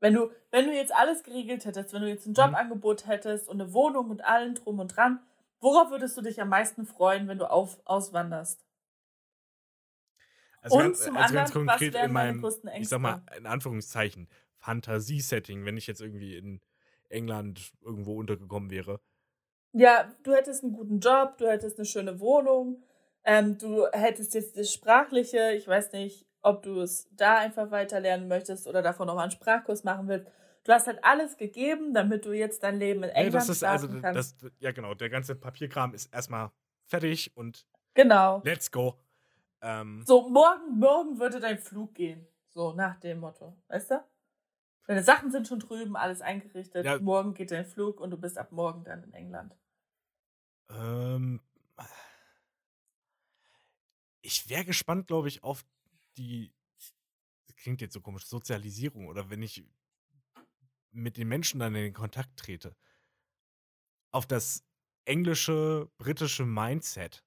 [0.00, 2.36] wenn du, wenn du jetzt alles geregelt hättest, wenn du jetzt ein mhm.
[2.36, 5.20] Jobangebot hättest und eine Wohnung und allen drum und dran,
[5.60, 8.66] worauf würdest du dich am meisten freuen, wenn du auf, auswanderst?
[10.62, 12.44] Also und ganz, zum also anderen, konkret in meinem,
[12.76, 16.60] ich sag mal, in Anführungszeichen, Fantasiesetting, wenn ich jetzt irgendwie in
[17.08, 19.00] England irgendwo untergekommen wäre.
[19.72, 22.82] Ja, du hättest einen guten Job, du hättest eine schöne Wohnung,
[23.24, 28.00] ähm, du hättest jetzt das Sprachliche, ich weiß nicht, ob du es da einfach weiter
[28.00, 30.26] lernen möchtest oder davon nochmal einen Sprachkurs machen willst.
[30.64, 34.00] Du hast halt alles gegeben, damit du jetzt dein Leben in England also starten also,
[34.00, 34.42] kannst.
[34.42, 34.94] Das, ja, genau.
[34.94, 36.50] Der ganze Papierkram ist erstmal
[36.86, 38.42] fertig und genau.
[38.44, 38.98] let's go.
[39.62, 42.26] Ähm, so, morgen, morgen würde dein Flug gehen.
[42.48, 43.56] So, nach dem Motto.
[43.68, 44.04] Weißt du?
[44.86, 46.84] Deine Sachen sind schon drüben, alles eingerichtet.
[46.84, 46.98] Ja.
[46.98, 49.56] Morgen geht dein Flug und du bist ab morgen dann in England.
[50.68, 51.40] Ähm,
[54.20, 55.64] ich wäre gespannt, glaube ich, auf
[56.20, 56.54] die,
[57.46, 59.64] das klingt jetzt so komisch, Sozialisierung oder wenn ich
[60.92, 62.76] mit den Menschen dann in den Kontakt trete,
[64.12, 64.64] auf das
[65.04, 67.24] englische, britische Mindset.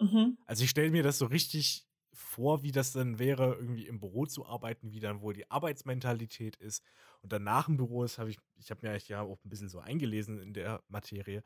[0.00, 0.38] Mhm.
[0.46, 4.24] Also ich stelle mir das so richtig vor, wie das dann wäre, irgendwie im Büro
[4.24, 6.82] zu arbeiten, wie dann wohl die Arbeitsmentalität ist.
[7.20, 9.68] Und dann nach dem Büro ist, habe ich, ich habe mir ja auch ein bisschen
[9.68, 11.42] so eingelesen in der Materie,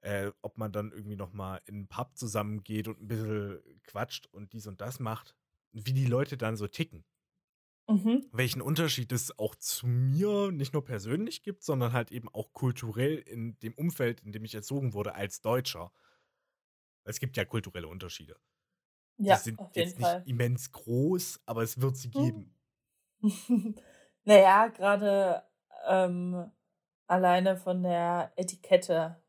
[0.00, 4.52] äh, ob man dann irgendwie nochmal in einen Pub zusammengeht und ein bisschen quatscht und
[4.52, 5.34] dies und das macht,
[5.72, 7.04] wie die Leute dann so ticken.
[7.88, 8.26] Mhm.
[8.32, 13.16] Welchen Unterschied es auch zu mir nicht nur persönlich gibt, sondern halt eben auch kulturell
[13.16, 15.90] in dem Umfeld, in dem ich erzogen wurde als Deutscher.
[17.04, 18.36] Es gibt ja kulturelle Unterschiede.
[19.16, 22.54] Ja, die sind jetzt nicht immens groß, aber es wird sie geben.
[24.24, 25.42] naja, gerade
[25.86, 26.52] ähm,
[27.06, 29.20] alleine von der Etikette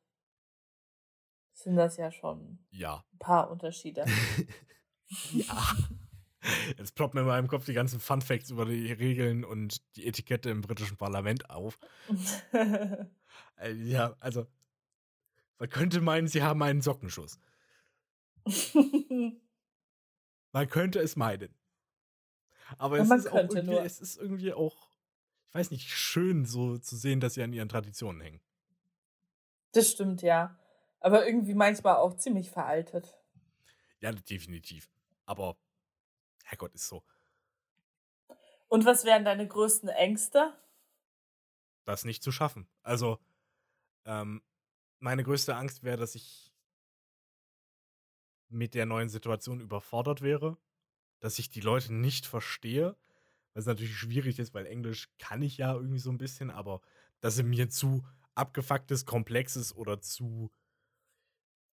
[1.64, 3.04] sind das ja schon ja.
[3.14, 4.06] ein paar Unterschiede.
[5.32, 5.76] ja.
[6.78, 10.08] Jetzt ploppen mir in meinem Kopf die ganzen Fun Facts über die Regeln und die
[10.08, 11.80] Etikette im britischen Parlament auf.
[13.62, 14.48] Äh, ja, also
[15.60, 17.40] man könnte meinen, sie haben einen Sockenschuss.
[20.52, 21.54] Man könnte es meiden.
[22.78, 24.90] Aber es, ist auch irgendwie, es ist irgendwie auch,
[25.50, 28.42] ich weiß nicht, schön so zu sehen, dass sie an ihren Traditionen hängen.
[29.74, 30.58] Das stimmt, ja.
[31.00, 33.18] Aber irgendwie manchmal auch ziemlich veraltet.
[34.02, 34.90] Ja, definitiv.
[35.26, 35.58] Aber,
[36.44, 37.04] Herrgott, ist so.
[38.68, 40.54] Und was wären deine größten Ängste?
[41.86, 42.68] Das nicht zu schaffen.
[42.84, 43.20] Also,
[44.06, 44.42] ähm,
[45.00, 46.54] meine größte Angst wäre, dass ich
[48.50, 50.58] mit der neuen Situation überfordert wäre,
[51.20, 52.96] dass ich die Leute nicht verstehe,
[53.54, 56.82] was natürlich schwierig ist, weil Englisch kann ich ja irgendwie so ein bisschen, aber
[57.22, 60.52] dass sie mir zu abgefucktes, komplexes oder zu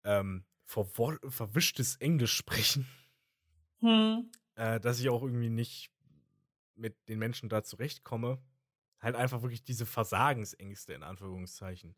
[0.06, 2.86] ähm, verwischtes Englisch sprechen,
[3.80, 4.30] hm.
[4.54, 5.90] äh, dass ich auch irgendwie nicht
[6.74, 8.42] mit den Menschen da zurechtkomme,
[9.00, 11.94] halt einfach wirklich diese Versagensängste in Anführungszeichen.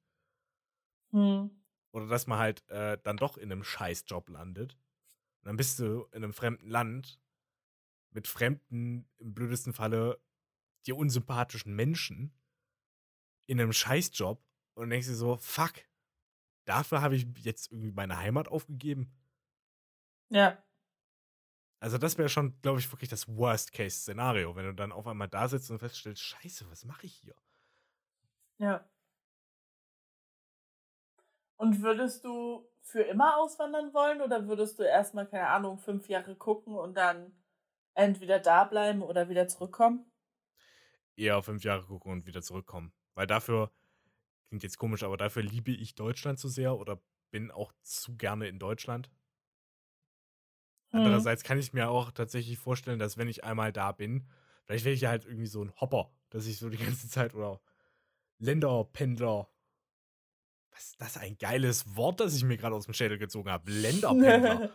[1.11, 1.51] Hm.
[1.92, 4.75] Oder dass man halt äh, dann doch in einem Scheißjob landet.
[5.40, 7.21] Und dann bist du in einem fremden Land
[8.11, 10.21] mit fremden, im blödesten Falle,
[10.87, 12.33] dir unsympathischen Menschen
[13.47, 14.42] in einem Scheißjob
[14.75, 15.75] und denkst dir so, fuck,
[16.69, 19.11] dafür habe ich jetzt irgendwie meine Heimat aufgegeben.
[20.29, 20.63] Ja.
[21.81, 25.49] Also das wäre schon, glaube ich, wirklich das Worst-Case-Szenario, wenn du dann auf einmal da
[25.49, 27.37] sitzt und feststellst, scheiße, was mache ich hier?
[28.59, 28.89] Ja.
[31.57, 36.35] Und würdest du für immer auswandern wollen oder würdest du erstmal, keine Ahnung, fünf Jahre
[36.37, 37.33] gucken und dann
[37.95, 40.11] entweder da bleiben oder wieder zurückkommen?
[41.17, 42.93] Eher fünf Jahre gucken und wieder zurückkommen.
[43.15, 43.73] Weil dafür,
[44.49, 48.49] klingt jetzt komisch, aber dafür liebe ich Deutschland zu sehr oder bin auch zu gerne
[48.49, 49.11] in Deutschland.
[50.91, 51.01] Hm.
[51.01, 54.27] Andererseits kann ich mir auch tatsächlich vorstellen, dass wenn ich einmal da bin,
[54.65, 57.35] vielleicht werde ich ja halt irgendwie so ein Hopper, dass ich so die ganze Zeit
[57.35, 57.61] oder
[58.39, 59.49] Länderpendler
[60.79, 63.69] was ist das ein geiles Wort, das ich mir gerade aus dem Schädel gezogen habe?
[63.71, 64.71] Länderpendler.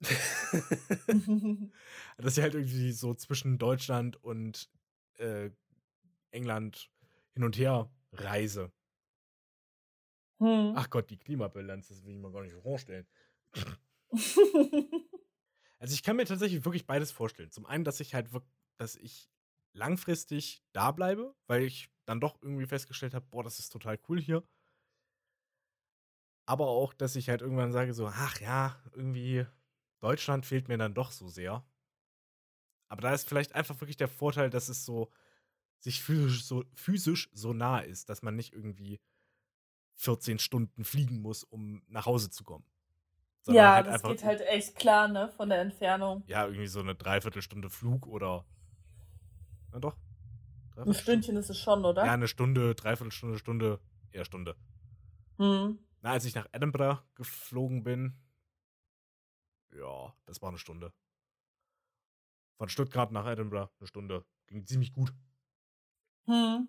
[2.18, 4.68] dass ich halt irgendwie so zwischen Deutschland und
[5.18, 5.50] äh,
[6.30, 6.90] England
[7.34, 8.72] hin und her reise.
[10.38, 10.72] Hm.
[10.76, 13.06] Ach Gott, die Klimabilanz, das will ich mir gar nicht vorstellen.
[15.78, 17.50] also ich kann mir tatsächlich wirklich beides vorstellen.
[17.50, 19.28] Zum einen, dass ich halt wirklich, dass ich
[19.72, 24.20] langfristig da bleibe, weil ich dann doch irgendwie festgestellt habe, boah, das ist total cool
[24.20, 24.42] hier
[26.48, 29.46] aber auch, dass ich halt irgendwann sage so, ach ja, irgendwie
[30.00, 31.62] Deutschland fehlt mir dann doch so sehr.
[32.88, 35.10] Aber da ist vielleicht einfach wirklich der Vorteil, dass es so
[35.80, 39.00] sich physisch so, physisch so nah ist, dass man nicht irgendwie
[39.98, 42.64] 14 Stunden fliegen muss, um nach Hause zu kommen.
[43.46, 46.22] Ja, halt das geht halt echt klar, ne, von der Entfernung.
[46.26, 48.44] Ja, irgendwie so eine Dreiviertelstunde Flug oder.
[49.72, 49.96] Na doch.
[50.76, 52.04] Ein Stündchen ist es schon, oder?
[52.04, 53.80] Ja, eine Stunde, Dreiviertelstunde, Stunde,
[54.12, 54.54] eher Stunde.
[55.38, 55.78] Hm.
[56.02, 58.14] Na, als ich nach Edinburgh geflogen bin,
[59.74, 60.92] ja, das war eine Stunde.
[62.58, 64.24] Von Stuttgart nach Edinburgh eine Stunde.
[64.46, 65.12] Ging ziemlich gut.
[66.26, 66.68] Hm.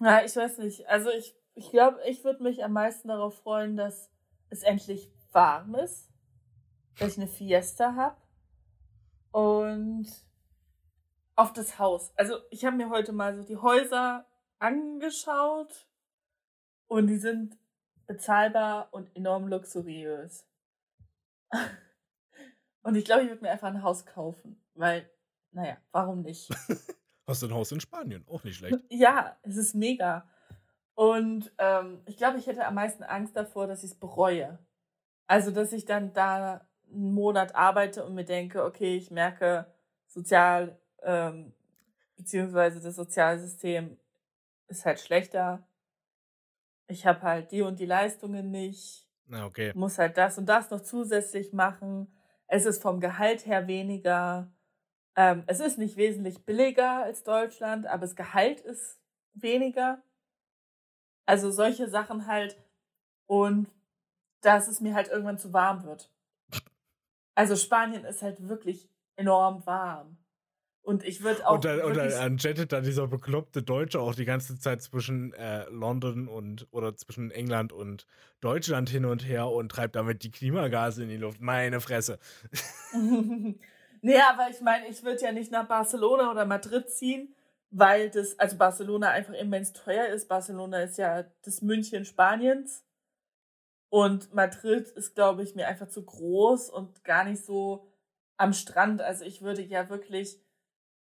[0.00, 0.86] Ja, ich weiß nicht.
[0.86, 4.10] Also ich, ich glaube, ich würde mich am meisten darauf freuen, dass
[4.50, 6.10] es endlich warm ist,
[6.98, 8.16] dass ich eine Fiesta habe
[9.32, 10.06] und
[11.36, 12.12] auf das Haus.
[12.16, 14.26] Also ich habe mir heute mal so die Häuser
[14.58, 15.88] angeschaut
[16.86, 17.58] und die sind
[18.06, 20.46] bezahlbar und enorm luxuriös.
[22.82, 25.08] und ich glaube, ich würde mir einfach ein Haus kaufen, weil,
[25.52, 26.50] naja, warum nicht?
[27.26, 28.24] Hast du ein Haus in Spanien?
[28.28, 28.78] Auch nicht schlecht.
[28.90, 30.28] Ja, es ist mega.
[30.94, 34.58] Und ähm, ich glaube, ich hätte am meisten Angst davor, dass ich es bereue.
[35.26, 39.66] Also, dass ich dann da einen Monat arbeite und mir denke, okay, ich merke,
[40.06, 41.52] sozial, ähm,
[42.16, 43.96] beziehungsweise das Sozialsystem
[44.68, 45.66] ist halt schlechter
[46.88, 49.06] ich habe halt die und die Leistungen nicht.
[49.26, 49.72] Na, okay.
[49.74, 52.14] Muss halt das und das noch zusätzlich machen.
[52.46, 54.52] Es ist vom Gehalt her weniger.
[55.16, 59.00] Ähm, es ist nicht wesentlich billiger als Deutschland, aber das Gehalt ist
[59.32, 60.02] weniger.
[61.26, 62.56] Also solche Sachen halt.
[63.26, 63.68] Und
[64.40, 66.10] dass es mir halt irgendwann zu warm wird.
[67.34, 70.18] Also Spanien ist halt wirklich enorm warm.
[70.84, 71.54] Und ich würde auch.
[71.54, 75.64] Und dann, und dann jettet dann dieser bekloppte Deutsche auch die ganze Zeit zwischen äh,
[75.70, 78.06] London und oder zwischen England und
[78.42, 81.40] Deutschland hin und her und treibt damit die Klimagase in die Luft.
[81.40, 82.18] Meine Fresse.
[82.92, 87.34] nee, aber ich meine, ich würde ja nicht nach Barcelona oder Madrid ziehen,
[87.76, 90.28] weil das, also Barcelona einfach immens teuer ist.
[90.28, 92.84] Barcelona ist ja das München Spaniens.
[93.88, 97.88] Und Madrid ist, glaube ich, mir einfach zu groß und gar nicht so
[98.36, 99.02] am Strand.
[99.02, 100.40] Also ich würde ja wirklich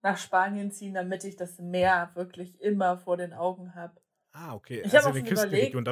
[0.01, 4.01] nach Spanien ziehen, damit ich das Meer wirklich immer vor den Augen habe.
[4.34, 4.84] Ah, okay.
[4.86, 5.88] Ich also eine Küstenregion.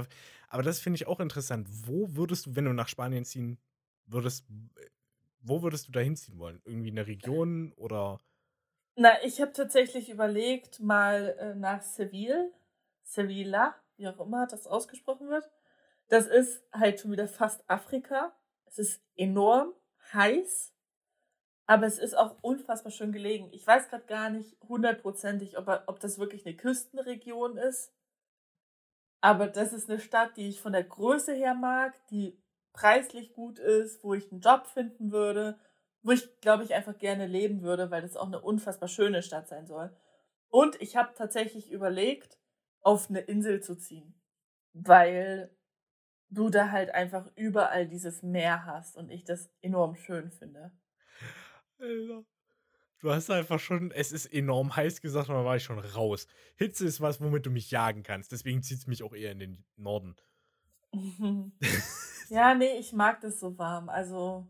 [0.50, 1.68] Aber das finde ich auch interessant.
[1.88, 3.60] Wo würdest du, wenn du nach Spanien ziehen
[4.08, 4.46] würdest,
[5.40, 6.62] wo würdest du da hinziehen wollen?
[6.66, 8.20] Irgendwie eine Region oder?
[8.98, 12.52] Na, ich habe tatsächlich überlegt, mal äh, nach Seville,
[13.04, 15.50] Sevilla, wie auch immer das ausgesprochen wird.
[16.08, 18.34] Das ist halt schon wieder fast Afrika.
[18.66, 19.74] Es ist enorm
[20.14, 20.72] heiß.
[21.68, 23.50] Aber es ist auch unfassbar schön gelegen.
[23.52, 27.92] Ich weiß gerade gar nicht hundertprozentig, ob, ob das wirklich eine Küstenregion ist.
[29.20, 32.40] Aber das ist eine Stadt, die ich von der Größe her mag, die
[32.72, 35.60] preislich gut ist, wo ich einen Job finden würde,
[36.06, 39.48] wo ich, glaube ich, einfach gerne leben würde, weil das auch eine unfassbar schöne Stadt
[39.48, 39.92] sein soll.
[40.50, 42.38] Und ich habe tatsächlich überlegt,
[42.82, 44.14] auf eine Insel zu ziehen,
[44.74, 45.50] weil
[46.30, 50.72] du da halt einfach überall dieses Meer hast und ich das enorm schön finde.
[51.80, 52.24] Alter.
[53.00, 56.28] Du hast einfach schon, es ist enorm heiß gesagt, dann war ich schon raus.
[56.56, 58.32] Hitze ist was, womit du mich jagen kannst.
[58.32, 60.16] Deswegen zieht es mich auch eher in den Norden.
[62.30, 63.90] ja, nee, ich mag das so warm.
[63.90, 64.48] Also.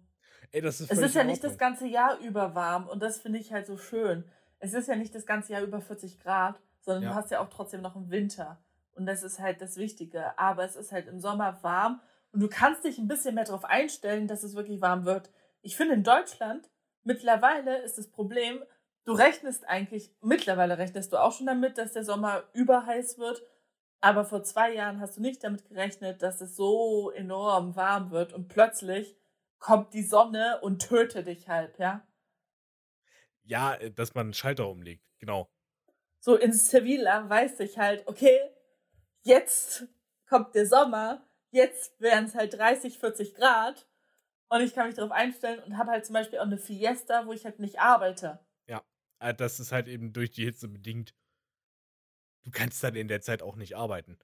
[0.52, 3.40] Ey, das ist es ist ja nicht das ganze Jahr über warm und das finde
[3.40, 4.24] ich halt so schön.
[4.60, 7.10] Es ist ja nicht das ganze Jahr über 40 Grad, sondern ja.
[7.10, 8.60] du hast ja auch trotzdem noch einen Winter.
[8.94, 10.38] Und das ist halt das Wichtige.
[10.40, 13.66] Aber es ist halt im Sommer warm und du kannst dich ein bisschen mehr darauf
[13.66, 15.30] einstellen, dass es wirklich warm wird.
[15.62, 16.70] Ich finde in Deutschland
[17.06, 18.64] Mittlerweile ist das Problem,
[19.06, 23.44] du rechnest eigentlich, mittlerweile rechnest du auch schon damit, dass der Sommer überheiß wird.
[24.02, 28.34] Aber vor zwei Jahren hast du nicht damit gerechnet, dass es so enorm warm wird
[28.34, 29.16] und plötzlich
[29.65, 32.08] kommt die Sonne und tötet dich halb, ja?
[33.41, 35.51] Ja, äh, dass man einen Schalter umlegt, genau.
[36.19, 38.39] So in Sevilla weiß ich halt, okay,
[39.23, 39.88] jetzt
[40.30, 43.88] kommt der Sommer, jetzt wären es halt 30, 40 Grad
[44.49, 47.34] und ich kann mich darauf einstellen und habe halt zum Beispiel auch eine Fiesta, wo
[47.34, 48.45] ich halt nicht arbeite.
[48.67, 48.84] Ja,
[49.19, 51.15] äh, das ist halt eben durch die Hitze bedingt.
[52.43, 54.19] Du kannst dann in der Zeit auch nicht arbeiten.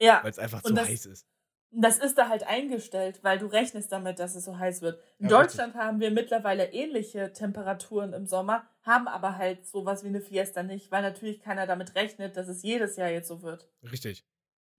[0.00, 0.22] Ja.
[0.22, 1.26] Weil es einfach zu das, heiß ist.
[1.74, 5.00] Das ist da halt eingestellt, weil du rechnest damit, dass es so heiß wird.
[5.18, 5.80] In ja, Deutschland richtig.
[5.80, 10.90] haben wir mittlerweile ähnliche Temperaturen im Sommer, haben aber halt sowas wie eine Fiesta nicht,
[10.90, 13.70] weil natürlich keiner damit rechnet, dass es jedes Jahr jetzt so wird.
[13.90, 14.26] Richtig.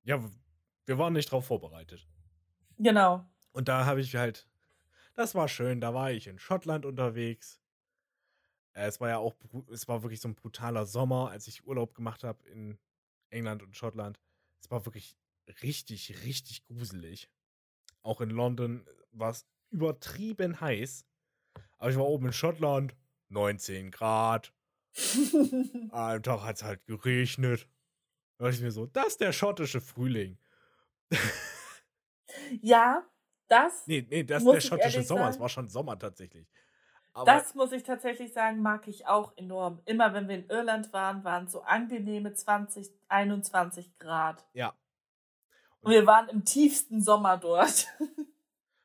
[0.03, 0.23] Ja,
[0.85, 2.07] wir waren nicht drauf vorbereitet.
[2.77, 3.25] Genau.
[3.53, 4.47] Und da habe ich halt
[5.15, 5.79] das war schön.
[5.79, 7.59] Da war ich in Schottland unterwegs.
[8.73, 9.35] Äh, es war ja auch,
[9.71, 12.79] es war wirklich so ein brutaler Sommer, als ich Urlaub gemacht habe in
[13.29, 14.19] England und Schottland.
[14.59, 15.15] Es war wirklich
[15.61, 17.29] richtig, richtig gruselig.
[18.01, 21.05] Auch in London war es übertrieben heiß.
[21.77, 22.95] Aber ich war oben in Schottland,
[23.29, 24.53] 19 Grad.
[25.91, 27.67] Am Tag hat es halt geregnet.
[28.37, 30.37] Da dachte ich mir so, das ist der schottische Frühling.
[32.61, 33.03] ja,
[33.47, 33.85] das.
[33.87, 35.21] Nee, nee, das ist der schottische Sommer.
[35.21, 36.47] Sagen, es war schon Sommer tatsächlich.
[37.13, 39.81] Aber das muss ich tatsächlich sagen, mag ich auch enorm.
[39.85, 44.45] Immer wenn wir in Irland waren, waren so angenehme 20, 21 Grad.
[44.53, 44.73] Ja.
[45.83, 47.87] Und, wir waren im tiefsten Sommer dort.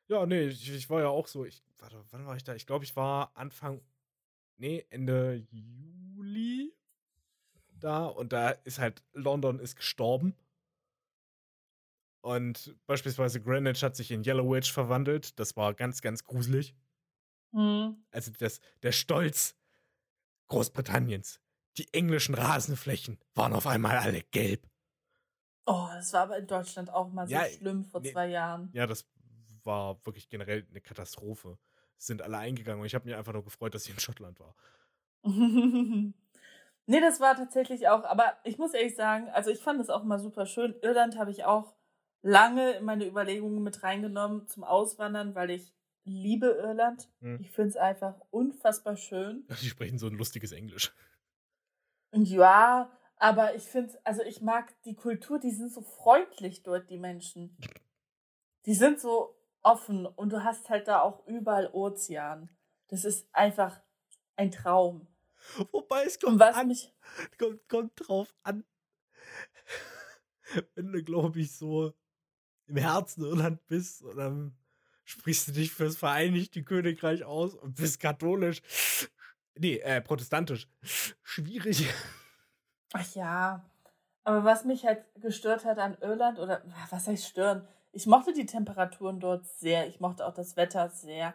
[0.08, 1.44] ja, nee, ich, ich, war ja auch so.
[1.44, 2.54] Ich, warte, wann war ich da?
[2.54, 3.80] Ich glaube, ich war Anfang,
[4.56, 6.74] nee, Ende Juli
[7.78, 8.06] da.
[8.06, 10.34] Und da ist halt, London ist gestorben.
[12.20, 15.38] Und beispielsweise Greenwich hat sich in Yellow Witch verwandelt.
[15.38, 16.74] Das war ganz, ganz gruselig.
[17.52, 18.04] Mhm.
[18.10, 19.54] Also das, der Stolz
[20.48, 21.40] Großbritanniens.
[21.76, 24.67] Die englischen Rasenflächen waren auf einmal alle gelb.
[25.70, 28.70] Oh, das war aber in Deutschland auch mal so ja, schlimm vor nee, zwei Jahren.
[28.72, 29.06] Ja, das
[29.64, 31.58] war wirklich generell eine Katastrophe.
[31.98, 34.40] Es sind alle eingegangen und ich habe mich einfach nur gefreut, dass ich in Schottland
[34.40, 34.54] war.
[35.24, 40.04] nee, das war tatsächlich auch, aber ich muss ehrlich sagen, also ich fand es auch
[40.04, 40.74] mal super schön.
[40.80, 41.74] Irland habe ich auch
[42.22, 47.10] lange in meine Überlegungen mit reingenommen zum Auswandern, weil ich liebe Irland.
[47.20, 47.40] Hm.
[47.42, 49.46] Ich finde es einfach unfassbar schön.
[49.60, 50.94] Die sprechen so ein lustiges Englisch.
[52.10, 56.88] Und ja, aber ich finde, also ich mag die Kultur, die sind so freundlich dort,
[56.90, 57.56] die Menschen.
[58.66, 62.48] Die sind so offen und du hast halt da auch überall Ozean.
[62.88, 63.80] Das ist einfach
[64.36, 65.06] ein Traum.
[65.72, 66.92] Wobei es kommt, an, mich
[67.38, 68.64] kommt, kommt drauf an,
[70.74, 71.92] wenn du, glaube ich, so
[72.66, 74.56] im Herzen Irland bist und dann
[75.04, 78.62] sprichst du dich fürs Vereinigte Königreich aus und bist katholisch.
[79.54, 80.68] Nee, äh, protestantisch.
[81.22, 81.88] Schwierig.
[82.92, 83.64] Ach ja.
[84.24, 87.66] Aber was mich halt gestört hat an Irland, oder was heißt stören?
[87.92, 89.86] Ich mochte die Temperaturen dort sehr.
[89.86, 91.34] Ich mochte auch das Wetter sehr.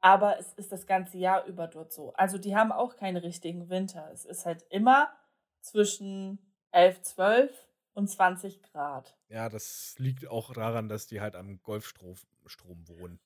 [0.00, 2.12] Aber es ist das ganze Jahr über dort so.
[2.14, 4.10] Also die haben auch keinen richtigen Winter.
[4.12, 5.12] Es ist halt immer
[5.60, 6.38] zwischen
[6.72, 9.16] 11, 12 und 20 Grad.
[9.28, 12.14] Ja, das liegt auch daran, dass die halt am Golfstrom
[12.46, 13.18] Strom wohnen.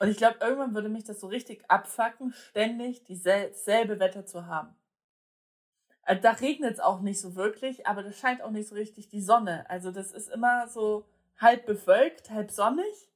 [0.00, 4.76] Und ich glaube, irgendwann würde mich das so richtig abfacken, ständig dieselbe Wetter zu haben.
[6.08, 9.10] Also da regnet es auch nicht so wirklich, aber das scheint auch nicht so richtig
[9.10, 9.68] die Sonne.
[9.68, 11.04] Also das ist immer so
[11.36, 13.10] halb bewölkt, halb sonnig,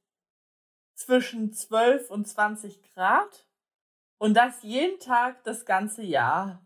[0.93, 3.47] zwischen 12 und 20 Grad
[4.19, 6.63] und das jeden Tag das ganze Jahr.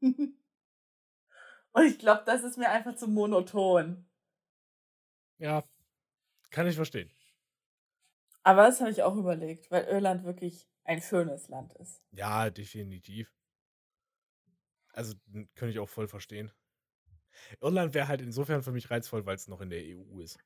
[0.00, 4.08] Und ich glaube, das ist mir einfach zu monoton.
[5.38, 5.62] Ja,
[6.50, 7.10] kann ich verstehen.
[8.42, 12.02] Aber das habe ich auch überlegt, weil Irland wirklich ein schönes Land ist.
[12.12, 13.37] Ja, definitiv.
[14.98, 15.14] Also
[15.54, 16.50] könnte ich auch voll verstehen.
[17.60, 20.40] Irland wäre halt insofern für mich reizvoll, weil es noch in der EU ist.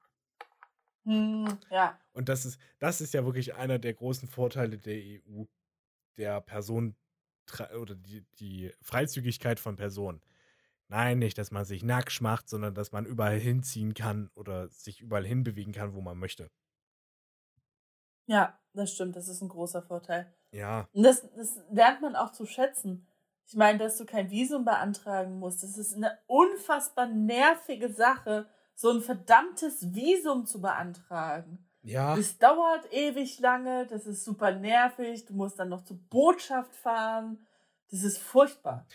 [1.06, 1.98] Hm, ja.
[2.12, 5.44] Und das ist, das ist ja wirklich einer der großen Vorteile der EU,
[6.18, 6.94] der Person
[7.80, 10.20] oder die, die Freizügigkeit von Personen.
[10.88, 15.00] Nein, nicht, dass man sich nackt macht, sondern dass man überall hinziehen kann oder sich
[15.00, 16.50] überall hinbewegen kann, wo man möchte.
[18.26, 18.60] Ja.
[18.74, 20.30] das stimmt, das ist ein großer Vorteil.
[20.50, 20.86] Ja.
[20.92, 23.06] Und das, das lernt man auch zu schätzen.
[23.44, 28.90] Ich meine, dass du kein Visum beantragen musst, das ist eine unfassbar nervige Sache, so
[28.90, 31.68] ein verdammtes Visum zu beantragen.
[31.82, 32.16] Ja.
[32.16, 37.46] Es dauert ewig lange, das ist super nervig, du musst dann noch zur Botschaft fahren.
[37.90, 38.86] Das ist furchtbar.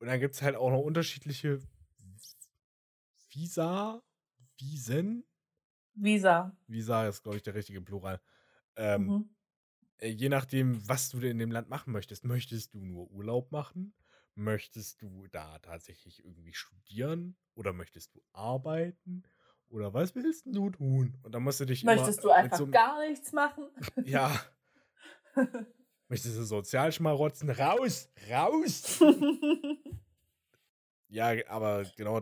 [0.00, 1.60] Und dann gibt es halt auch noch unterschiedliche
[3.30, 4.02] Visa,
[4.58, 5.24] Visen.
[5.94, 6.56] Visa.
[6.66, 8.20] Visa ist, glaube ich, der richtige Plural.
[8.76, 9.30] Ähm, Mhm.
[10.00, 12.24] Äh, je nachdem, was du in dem Land machen möchtest.
[12.24, 13.94] Möchtest du nur Urlaub machen?
[14.34, 17.36] Möchtest du da tatsächlich irgendwie studieren?
[17.54, 19.22] Oder möchtest du arbeiten?
[19.68, 21.16] Oder was willst du tun?
[21.22, 23.68] Und dann musst du dich Möchtest du mit einfach so gar nichts machen?
[24.04, 24.40] Ja.
[26.08, 27.50] Möchtest du sozial schmarotzen?
[27.50, 28.08] Raus!
[28.28, 29.00] Raus!
[31.12, 32.20] Ja, aber genau,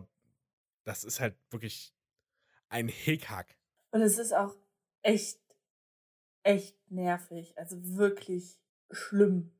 [0.83, 1.93] das ist halt wirklich
[2.69, 3.55] ein Hickhack.
[3.91, 4.55] Und es ist auch
[5.03, 5.39] echt,
[6.49, 7.57] echt nervig.
[7.57, 9.51] Also wirklich schlimm.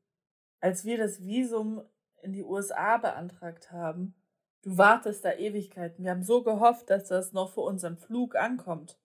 [0.60, 1.82] Als wir das Visum
[2.22, 4.14] in die USA beantragt haben,
[4.62, 6.04] du wartest da Ewigkeiten.
[6.04, 8.98] Wir haben so gehofft, dass das noch vor unserem Flug ankommt.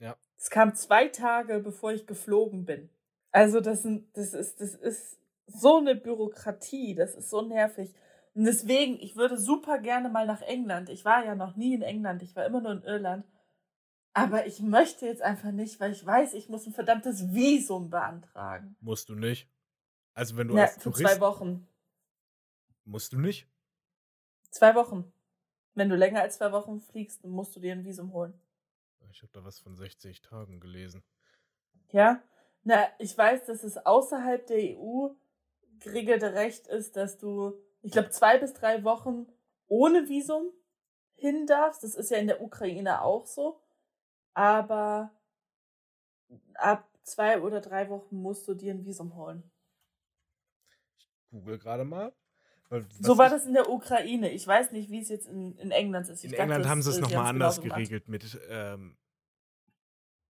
[0.00, 0.16] Ja.
[0.36, 2.90] Es kam zwei Tage, bevor ich geflogen bin.
[3.30, 7.94] Also das, sind, das, ist, das ist so eine Bürokratie, das ist so nervig.
[8.34, 10.88] Und deswegen, ich würde super gerne mal nach England.
[10.88, 13.24] Ich war ja noch nie in England, ich war immer nur in Irland.
[14.14, 18.76] Aber ich möchte jetzt einfach nicht, weil ich weiß, ich muss ein verdammtes Visum beantragen.
[18.80, 19.48] Musst du nicht.
[20.14, 21.66] Also wenn du Ja, als für Tourist zwei Wochen.
[22.84, 23.48] musst du nicht.
[24.50, 25.10] Zwei Wochen.
[25.74, 28.38] Wenn du länger als zwei Wochen fliegst, dann musst du dir ein Visum holen.
[29.10, 31.02] Ich habe da was von 60 Tagen gelesen.
[31.90, 32.22] Ja?
[32.64, 35.08] Na, ich weiß, dass es außerhalb der EU
[35.80, 39.26] geregelte Recht ist, dass du, ich glaube, zwei bis drei Wochen
[39.68, 40.50] ohne Visum
[41.14, 41.82] hin darfst.
[41.82, 43.61] Das ist ja in der Ukraine auch so.
[44.34, 45.10] Aber
[46.54, 49.42] ab zwei oder drei Wochen musst du dir ein Visum holen.
[51.30, 52.12] Google gerade mal.
[53.00, 54.30] So war ich- das in der Ukraine.
[54.30, 56.20] Ich weiß nicht, wie es jetzt in, in England ist.
[56.24, 58.96] Ich In dachte, England haben sie es nochmal anders geregelt mit, ähm,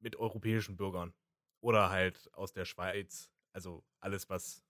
[0.01, 1.15] mit europäischen Bürgern.
[1.61, 3.31] Oder halt aus der Schweiz.
[3.53, 4.65] Also alles, was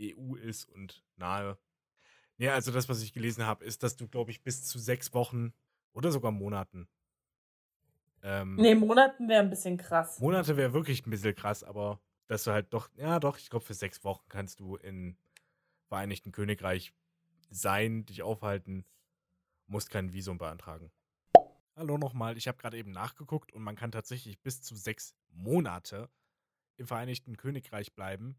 [0.00, 1.58] EU ist und nahe.
[2.38, 5.14] Nee, also das, was ich gelesen habe, ist, dass du, glaube ich, bis zu sechs
[5.14, 5.52] Wochen
[5.92, 6.88] oder sogar Monaten.
[8.22, 10.20] Ähm, Nee, Monaten wäre ein bisschen krass.
[10.20, 13.64] Monate wäre wirklich ein bisschen krass, aber dass du halt doch, ja doch, ich glaube,
[13.64, 15.16] für sechs Wochen kannst du in
[15.88, 16.94] Vereinigten Königreich
[17.50, 18.84] sein, dich aufhalten,
[19.66, 20.90] musst kein Visum beantragen.
[21.76, 26.08] Hallo nochmal, ich habe gerade eben nachgeguckt und man kann tatsächlich bis zu sechs Monate
[26.76, 28.36] im Vereinigten Königreich bleiben,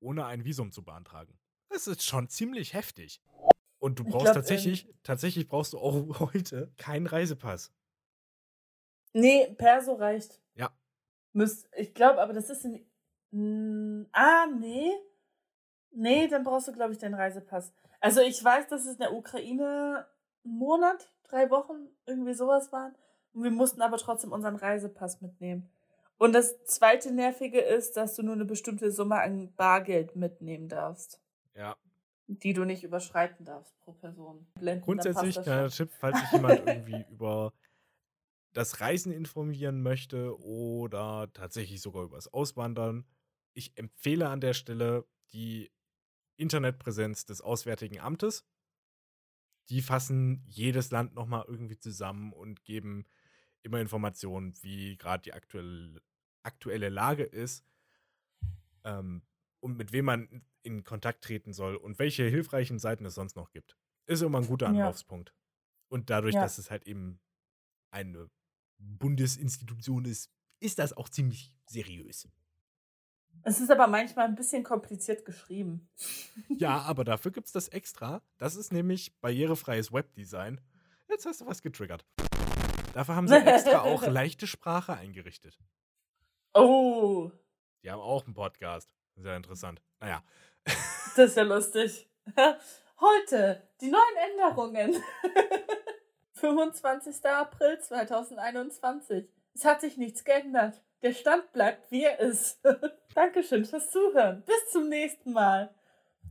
[0.00, 1.38] ohne ein Visum zu beantragen.
[1.68, 3.22] Das ist schon ziemlich heftig.
[3.78, 7.72] Und du brauchst glaub, tatsächlich, tatsächlich brauchst du auch heute keinen Reisepass.
[9.12, 10.40] Nee, Perso reicht.
[10.54, 10.70] Ja.
[11.32, 12.84] Müsst, ich glaube, aber das ist in.
[13.30, 14.90] Mm, ah, nee.
[15.90, 17.72] Nee, dann brauchst du, glaube ich, den Reisepass.
[18.00, 20.06] Also ich weiß, dass es in der Ukraine
[20.44, 22.94] einen Monat, drei Wochen, irgendwie sowas waren.
[23.32, 25.70] Und wir mussten aber trotzdem unseren Reisepass mitnehmen.
[26.18, 31.20] Und das zweite Nervige ist, dass du nur eine bestimmte Summe an Bargeld mitnehmen darfst,
[31.54, 31.76] Ja,
[32.26, 34.46] die du nicht überschreiten darfst pro Person.
[34.54, 35.88] Blenden, Grundsätzlich, kleiner schon.
[35.88, 37.52] Tipp, falls sich jemand irgendwie über
[38.52, 43.06] das Reisen informieren möchte oder tatsächlich sogar über das Auswandern,
[43.54, 45.72] ich empfehle an der Stelle die
[46.36, 48.46] Internetpräsenz des Auswärtigen Amtes.
[49.68, 53.06] Die fassen jedes Land nochmal irgendwie zusammen und geben
[53.62, 56.02] immer Informationen, wie gerade die aktuelle,
[56.42, 57.64] aktuelle Lage ist
[58.84, 59.22] ähm,
[59.60, 63.50] und mit wem man in Kontakt treten soll und welche hilfreichen Seiten es sonst noch
[63.50, 63.76] gibt.
[64.06, 64.70] Ist immer ein guter Ja.
[64.70, 65.34] Anlaufspunkt.
[65.88, 66.42] Und dadurch, Ja.
[66.42, 67.20] dass es halt eben
[67.92, 68.30] eine
[68.82, 70.30] Bundesinstitution ist,
[70.60, 72.28] ist das auch ziemlich seriös.
[73.44, 75.88] Es ist aber manchmal ein bisschen kompliziert geschrieben.
[76.48, 78.22] Ja, aber dafür gibt es das extra.
[78.38, 80.60] Das ist nämlich barrierefreies Webdesign.
[81.08, 82.04] Jetzt hast du was getriggert.
[82.94, 85.58] Dafür haben sie extra auch leichte Sprache eingerichtet.
[86.54, 87.30] Oh,
[87.82, 88.88] Die haben auch einen Podcast.
[89.16, 89.82] Sehr interessant.
[90.00, 90.22] Naja.
[91.16, 92.08] das ist ja lustig.
[93.00, 95.02] Heute die neuen Änderungen.
[96.42, 97.24] 25.
[97.24, 99.28] April 2021.
[99.54, 100.82] Es hat sich nichts geändert.
[101.00, 102.60] Der Stand bleibt, wie er ist.
[103.14, 104.42] Dankeschön fürs Zuhören.
[104.44, 105.72] Bis zum nächsten Mal.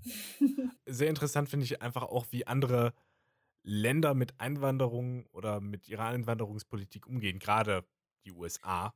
[0.85, 2.93] Sehr interessant finde ich einfach auch, wie andere
[3.63, 7.39] Länder mit Einwanderung oder mit ihrer Einwanderungspolitik umgehen.
[7.39, 7.85] Gerade
[8.25, 8.93] die USA,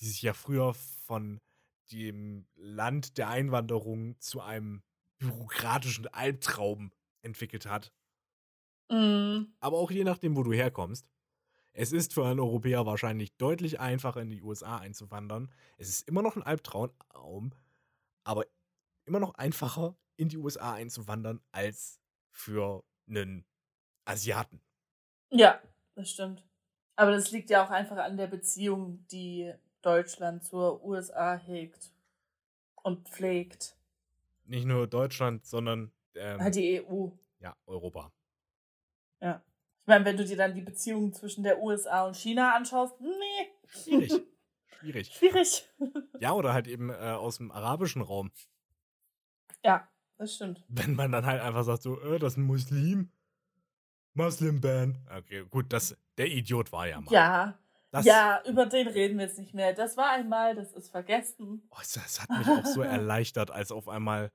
[0.00, 0.74] die sich ja früher
[1.06, 1.40] von
[1.92, 4.82] dem Land der Einwanderung zu einem
[5.18, 6.90] bürokratischen Albtraum
[7.22, 7.92] entwickelt hat.
[8.90, 11.06] Mm, Aber auch je nachdem, wo du herkommst.
[11.72, 15.52] Es ist für einen Europäer wahrscheinlich deutlich einfacher, in die USA einzuwandern.
[15.76, 17.52] Es ist immer noch ein Albtraum,
[18.24, 18.46] aber
[19.04, 22.00] immer noch einfacher, in die USA einzuwandern, als
[22.32, 23.44] für einen
[24.04, 24.60] Asiaten.
[25.30, 25.60] Ja,
[25.94, 26.42] das stimmt.
[26.96, 31.92] Aber das liegt ja auch einfach an der Beziehung, die Deutschland zur USA hegt
[32.82, 33.76] und pflegt.
[34.44, 37.10] Nicht nur Deutschland, sondern ähm, die EU.
[37.38, 38.10] Ja, Europa.
[39.20, 39.42] Ja.
[39.80, 43.08] Ich meine, wenn du dir dann die Beziehungen zwischen der USA und China anschaust, nee.
[43.66, 44.22] Schwierig.
[44.78, 45.08] Schwierig.
[45.14, 45.68] Schwierig.
[46.20, 48.30] ja, oder halt eben äh, aus dem arabischen Raum.
[49.64, 49.88] Ja,
[50.18, 50.64] das stimmt.
[50.68, 53.10] Wenn man dann halt einfach sagt, so, äh, das ist ein Muslim.
[54.14, 55.06] Muslim-Ban.
[55.16, 57.12] Okay, gut, das, der Idiot war ja mal.
[57.12, 57.58] Ja.
[57.90, 59.72] Das, ja, über den reden wir jetzt nicht mehr.
[59.72, 61.66] Das war einmal, das ist vergessen.
[61.70, 64.30] Oh, das hat mich auch so erleichtert, als auf einmal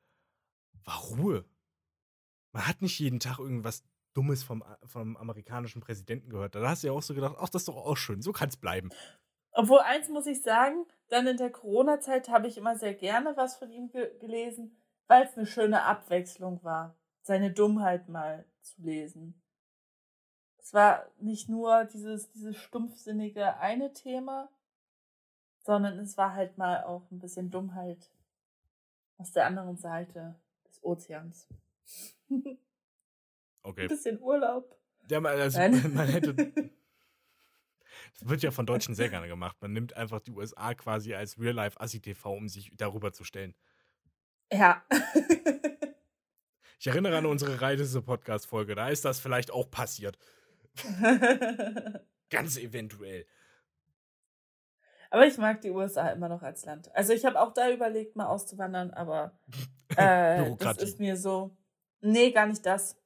[0.86, 1.46] war Ruhe.
[2.52, 6.55] Man hat nicht jeden Tag irgendwas Dummes vom, vom amerikanischen Präsidenten gehört.
[6.55, 8.49] Da hast du ja auch so gedacht, ach, das ist doch auch schön, so kann
[8.49, 8.89] es bleiben.
[9.51, 13.55] Obwohl, eins muss ich sagen, dann in der Corona-Zeit habe ich immer sehr gerne was
[13.55, 14.76] von ihm ge gelesen,
[15.07, 19.39] weil es eine schöne Abwechslung war, seine Dummheit mal zu lesen.
[20.57, 24.49] Es war nicht nur dieses, dieses stumpfsinnige eine Thema,
[25.59, 28.09] sondern es war halt mal auch ein bisschen Dummheit
[29.18, 30.36] aus der anderen Seite
[30.66, 31.47] des Ozeans.
[33.64, 33.84] Okay.
[33.84, 34.78] Ein bisschen Urlaub.
[35.09, 35.59] Ja, man, also,
[35.93, 36.36] man hätte.
[38.20, 39.57] Das wird ja von Deutschen sehr gerne gemacht.
[39.61, 43.55] Man nimmt einfach die USA quasi als Real-Life-Assi-TV, um sich darüber zu stellen.
[44.51, 44.84] Ja.
[46.80, 48.76] ich erinnere an unsere Reise-Podcast-Folge.
[48.76, 50.18] Da ist das vielleicht auch passiert.
[52.30, 53.26] Ganz eventuell.
[55.09, 56.93] Aber ich mag die USA immer noch als Land.
[56.95, 59.38] Also ich habe auch da überlegt, mal auszuwandern, aber
[59.95, 61.55] äh, das ist mir so.
[62.01, 62.99] Nee, gar nicht das.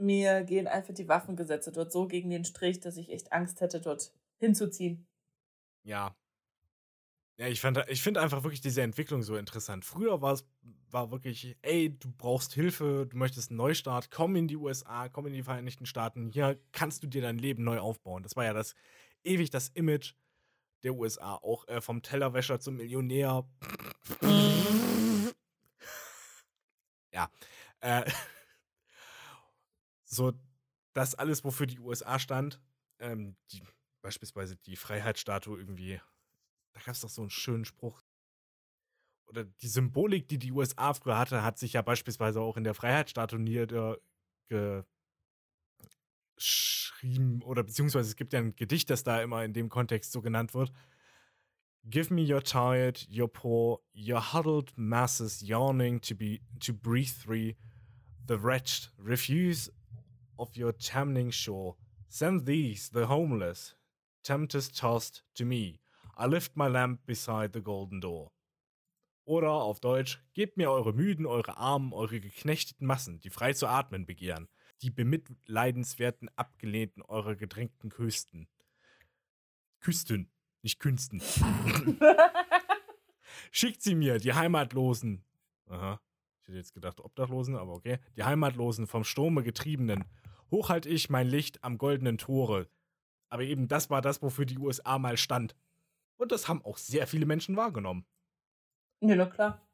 [0.00, 3.80] Mir gehen einfach die Waffengesetze dort so gegen den Strich, dass ich echt Angst hätte,
[3.80, 5.06] dort hinzuziehen.
[5.84, 6.16] Ja.
[7.38, 9.84] Ja, ich, ich finde einfach wirklich diese Entwicklung so interessant.
[9.84, 10.46] Früher war es
[10.90, 15.26] war wirklich, ey, du brauchst Hilfe, du möchtest einen Neustart, komm in die USA, komm
[15.26, 18.22] in die Vereinigten Staaten, hier kannst du dir dein Leben neu aufbauen.
[18.22, 18.74] Das war ja das
[19.24, 20.14] ewig das Image
[20.82, 23.48] der USA, auch äh, vom Tellerwäscher zum Millionär.
[27.12, 27.30] ja.
[27.80, 28.10] Äh,
[30.10, 30.32] so,
[30.92, 32.60] das alles, wofür die USA stand,
[32.98, 33.62] ähm, die,
[34.02, 36.00] beispielsweise die Freiheitsstatue irgendwie,
[36.72, 38.02] da gab es doch so einen schönen Spruch,
[39.28, 42.74] oder die Symbolik, die die USA früher hatte, hat sich ja beispielsweise auch in der
[42.74, 44.90] Freiheitsstatue niedergeschrieben,
[47.42, 50.54] oder beziehungsweise es gibt ja ein Gedicht, das da immer in dem Kontext so genannt
[50.54, 50.72] wird.
[51.84, 57.54] Give me your tired, your poor, your huddled masses yawning to be to breathe free.
[58.26, 59.70] The wretched refuse
[60.40, 61.76] of your tamning shore.
[62.08, 63.74] Send these, the homeless,
[64.24, 65.80] tempest tossed to me.
[66.16, 68.32] I lift my lamp beside the golden door.
[69.24, 73.68] Oder auf Deutsch, gebt mir eure Müden, eure Armen, eure geknechteten Massen, die frei zu
[73.68, 74.48] atmen begehren,
[74.82, 78.48] die bemitleidenswerten, abgelehnten, eure gedrängten Küsten.
[79.80, 80.32] Küsten,
[80.62, 81.22] nicht Künsten.
[83.52, 85.24] Schickt sie mir, die Heimatlosen.
[85.68, 86.00] Aha.
[86.50, 88.00] Hätte jetzt gedacht, Obdachlosen, aber okay.
[88.16, 90.04] Die Heimatlosen, vom Sturme getriebenen.
[90.50, 92.68] Hoch halt ich mein Licht am goldenen Tore.
[93.28, 95.54] Aber eben das war das, wofür die USA mal stand.
[96.16, 98.04] Und das haben auch sehr viele Menschen wahrgenommen.
[98.98, 99.64] Ja, na klar.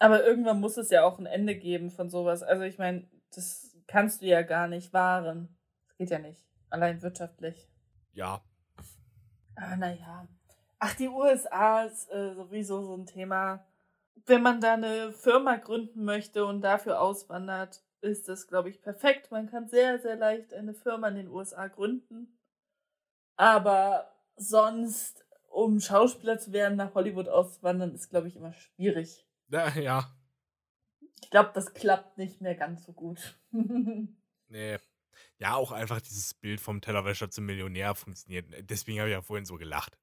[0.00, 2.42] Aber irgendwann muss es ja auch ein Ende geben von sowas.
[2.42, 5.56] Also ich meine, das kannst du ja gar nicht wahren.
[5.86, 6.44] Das geht ja nicht.
[6.70, 7.68] Allein wirtschaftlich.
[8.14, 8.42] Ja.
[9.54, 10.26] Aber naja.
[10.80, 13.64] Ach, die USA ist äh, sowieso so ein Thema.
[14.24, 19.30] Wenn man da eine Firma gründen möchte und dafür auswandert, ist das, glaube ich, perfekt.
[19.30, 22.38] Man kann sehr, sehr leicht eine Firma in den USA gründen.
[23.36, 29.26] Aber sonst um Schauspieler zu werden, nach Hollywood auszuwandern, ist, glaube ich, immer schwierig.
[29.48, 30.14] Ja, ja.
[31.22, 33.40] Ich glaube, das klappt nicht mehr ganz so gut.
[34.48, 34.78] nee.
[35.38, 38.46] Ja, auch einfach dieses Bild vom Tellerwäscher zum Millionär funktioniert.
[38.68, 39.98] Deswegen habe ich ja vorhin so gelacht.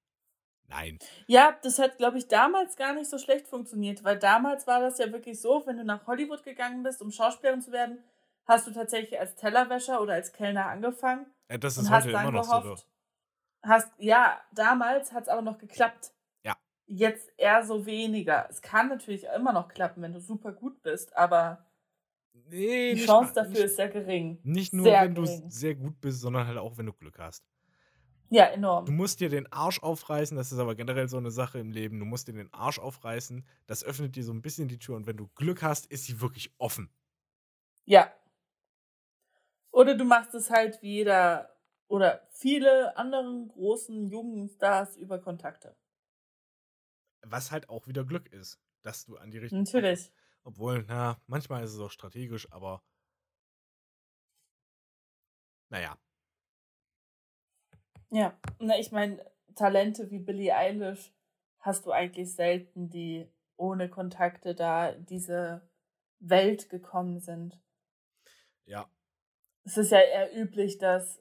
[0.68, 0.99] Nein.
[1.28, 4.97] Ja, das hat, glaube ich, damals gar nicht so schlecht funktioniert, weil damals war das
[4.97, 8.03] ja wirklich so, wenn du nach Hollywood gegangen bist, um Schauspielerin zu werden,
[8.45, 11.28] hast du tatsächlich als Tellerwäscher oder als Kellner angefangen.
[11.49, 12.86] Ja, das ist heute immer noch gehofft, so
[13.64, 16.11] hast, ja, damals hat es aber noch geklappt.
[16.43, 16.55] Ja.
[16.86, 18.47] Jetzt eher so weniger.
[18.49, 21.66] Es kann natürlich immer noch klappen, wenn du super gut bist, aber
[22.34, 24.39] nee, die Chance dafür nicht, ist sehr gering.
[24.43, 25.41] Nicht nur, sehr wenn gering.
[25.41, 27.43] du sehr gut bist, sondern halt auch, wenn du Glück hast.
[28.34, 28.86] Ja, enorm.
[28.86, 31.99] Du musst dir den Arsch aufreißen, das ist aber generell so eine Sache im Leben.
[31.99, 35.05] Du musst dir den Arsch aufreißen, das öffnet dir so ein bisschen die Tür und
[35.05, 36.89] wenn du Glück hast, ist sie wirklich offen.
[37.86, 38.11] Ja.
[39.69, 41.55] Oder du machst es halt wie jeder
[41.88, 45.75] oder viele anderen großen Jugendstars über Kontakte.
[47.21, 49.61] Was halt auch wieder Glück ist, dass du an die richtigen.
[49.61, 50.11] Natürlich.
[50.43, 52.81] Obwohl, na, manchmal ist es auch strategisch, aber.
[55.69, 55.99] Naja.
[58.14, 61.11] Ja, na, ich meine, Talente wie Billie Eilish
[61.59, 65.68] hast du eigentlich selten, die ohne Kontakte da diese
[66.20, 67.59] Welt gekommen sind.
[68.66, 68.88] Ja.
[69.64, 71.20] Es ist ja eher üblich, dass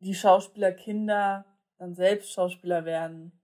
[0.00, 1.44] die Schauspielerkinder
[1.78, 3.40] dann selbst Schauspieler werden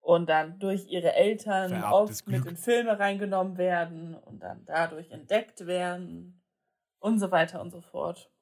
[0.00, 2.44] und dann durch ihre Eltern Vererbtes oft Glück.
[2.44, 6.42] mit in Filme reingenommen werden und dann dadurch entdeckt werden
[6.98, 8.32] und so weiter und so fort.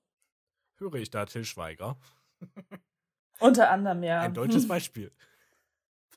[0.78, 1.98] Höre ich da Till Schweiger?
[3.40, 4.20] Unter anderem, ja.
[4.20, 5.12] Ein deutsches Beispiel.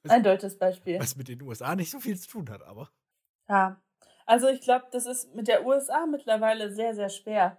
[0.04, 1.00] Was, Ein deutsches Beispiel.
[1.00, 2.90] Was mit den USA nicht so viel zu tun hat, aber.
[3.48, 3.82] Ja.
[4.26, 7.58] Also ich glaube, das ist mit der USA mittlerweile sehr, sehr schwer.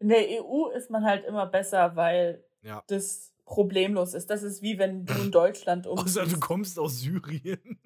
[0.00, 2.82] In der EU ist man halt immer besser, weil ja.
[2.88, 4.30] das problemlos ist.
[4.30, 6.18] Das ist wie wenn du in Deutschland umziehst.
[6.18, 7.78] Außer du kommst aus Syrien.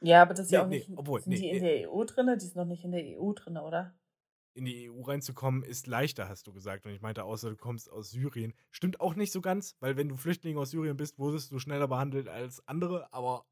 [0.00, 0.88] Ja, aber das ist nee, ja auch nicht.
[0.88, 2.30] Nee, obwohl, sind nee, die in der EU drin?
[2.38, 3.94] Die sind noch nicht in der EU drin, oder?
[4.54, 6.86] In die EU reinzukommen ist leichter, hast du gesagt.
[6.86, 8.54] Und ich meinte, außer du kommst aus Syrien.
[8.70, 11.88] Stimmt auch nicht so ganz, weil wenn du Flüchtling aus Syrien bist, wurdest du schneller
[11.88, 13.44] behandelt als andere, aber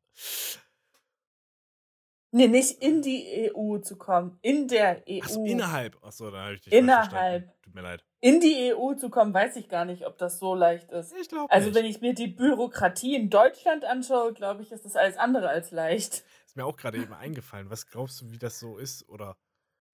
[2.35, 4.39] Nee, nicht in die EU zu kommen.
[4.41, 5.21] In der EU.
[5.23, 6.03] Achso, innerhalb.
[6.03, 7.53] Achso, da habe ich dich Innerhalb.
[7.63, 8.07] Tut mir leid.
[8.21, 11.13] In die EU zu kommen, weiß ich gar nicht, ob das so leicht ist.
[11.21, 14.97] Ich glaube Also, wenn ich mir die Bürokratie in Deutschland anschaue, glaube ich, ist das
[14.97, 16.25] alles andere als leicht.
[16.47, 17.69] Ist mir auch gerade eben eingefallen.
[17.69, 19.07] Was glaubst du, wie das so ist?
[19.11, 19.37] Oder,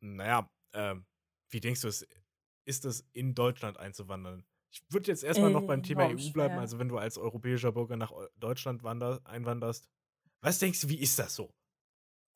[0.01, 1.07] naja, ähm,
[1.51, 4.45] wie denkst du, ist das in Deutschland einzuwandern?
[4.71, 6.59] Ich würde jetzt erstmal äh, noch beim Thema EU bleiben.
[6.59, 9.89] Also, wenn du als europäischer Bürger nach Deutschland wander, einwanderst.
[10.41, 11.55] Was denkst du, wie ist das so?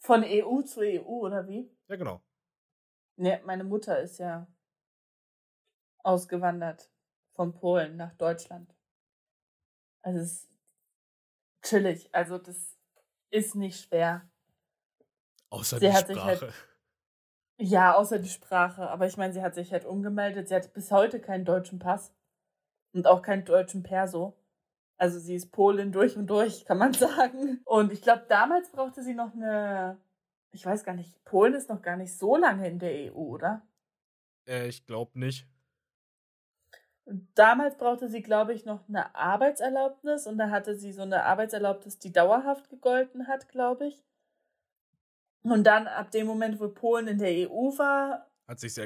[0.01, 1.71] Von EU zu EU, oder wie?
[1.89, 2.23] Ja, genau.
[3.17, 4.49] Ne, meine Mutter ist ja
[6.03, 6.91] ausgewandert
[7.35, 8.75] von Polen nach Deutschland.
[10.03, 10.51] Also es ist
[11.63, 12.13] chillig.
[12.13, 12.77] Also das
[13.31, 14.29] ist nicht schwer.
[15.51, 16.41] Außer sie die halt Sprache.
[16.47, 16.72] Halt,
[17.63, 18.91] ja, außer die Sprache.
[18.91, 20.49] Aber ich meine, sie hat sich halt umgemeldet.
[20.49, 22.13] Sie hat bis heute keinen deutschen Pass
[22.93, 24.37] und auch keinen deutschen Perso.
[24.99, 27.61] Also sie ist Polin durch und durch, kann man sagen.
[27.65, 29.99] Und ich glaube, damals brauchte sie noch eine,
[30.51, 33.63] ich weiß gar nicht, Polen ist noch gar nicht so lange in der EU, oder?
[34.47, 35.47] Äh, ich glaube nicht.
[37.05, 41.25] Und damals brauchte sie, glaube ich, noch eine Arbeitserlaubnis und da hatte sie so eine
[41.25, 44.05] Arbeitserlaubnis, die dauerhaft gegolten hat, glaube ich.
[45.43, 48.31] Und dann ab dem Moment, wo Polen in der EU war,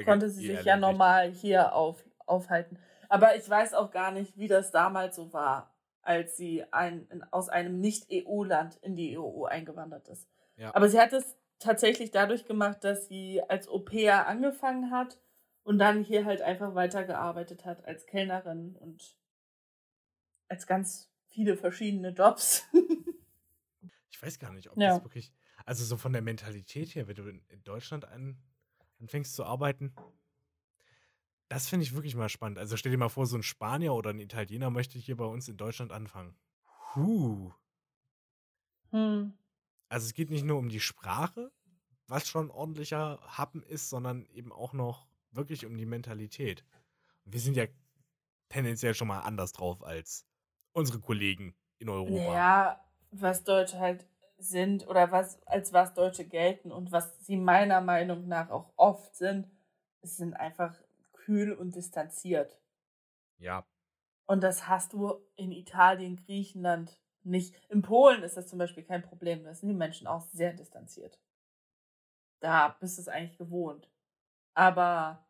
[0.05, 2.79] konnte sie sich ja normal hier auf, aufhalten.
[3.09, 5.77] Aber ich weiß auch gar nicht, wie das damals so war
[6.07, 10.29] als sie ein, in, aus einem Nicht-EU-Land in die EU eingewandert ist.
[10.55, 10.73] Ja.
[10.73, 15.19] Aber sie hat es tatsächlich dadurch gemacht, dass sie als Au-pair angefangen hat
[15.63, 19.17] und dann hier halt einfach weitergearbeitet hat als Kellnerin und
[20.47, 22.65] als ganz viele verschiedene Jobs.
[24.09, 24.93] ich weiß gar nicht, ob ja.
[24.93, 25.33] das wirklich,
[25.67, 28.41] also so von der Mentalität her, wenn du in Deutschland an,
[29.01, 29.93] anfängst zu arbeiten,
[31.49, 32.57] das finde ich wirklich mal spannend.
[32.57, 35.49] Also stell dir mal vor, so ein Spanier oder ein Italiener möchte hier bei uns
[35.49, 36.37] in Deutschland anfangen.
[36.95, 37.51] Huh.
[38.91, 39.37] Hm.
[39.89, 41.51] Also es geht nicht nur um die Sprache,
[42.07, 46.63] was schon ordentlicher Happen ist, sondern eben auch noch wirklich um die Mentalität.
[47.25, 47.65] Wir sind ja
[48.47, 50.25] tendenziell schon mal anders drauf als
[50.71, 52.33] unsere Kollegen in Europa.
[52.33, 54.07] Ja, was Deutsche halt
[54.37, 59.15] sind oder was als was Deutsche gelten und was sie meiner Meinung nach auch oft
[59.15, 59.49] sind,
[60.01, 60.75] sind einfach
[61.13, 62.59] kühl und distanziert.
[63.39, 63.65] Ja.
[64.27, 67.55] Und das hast du in Italien, Griechenland nicht.
[67.69, 69.43] In Polen ist das zum Beispiel kein Problem.
[69.43, 71.19] Da sind die Menschen auch sehr distanziert.
[72.39, 73.89] Da bist du es eigentlich gewohnt.
[74.53, 75.27] Aber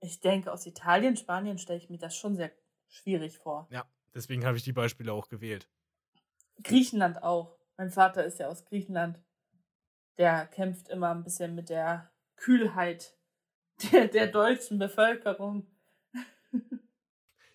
[0.00, 2.52] ich denke, aus Italien, Spanien stelle ich mir das schon sehr
[2.88, 3.68] schwierig vor.
[3.70, 3.84] Ja,
[4.14, 5.68] deswegen habe ich die Beispiele auch gewählt.
[6.62, 7.55] Griechenland auch.
[7.76, 9.22] Mein Vater ist ja aus Griechenland.
[10.18, 13.14] Der kämpft immer ein bisschen mit der Kühlheit
[13.92, 15.66] der, der deutschen Bevölkerung.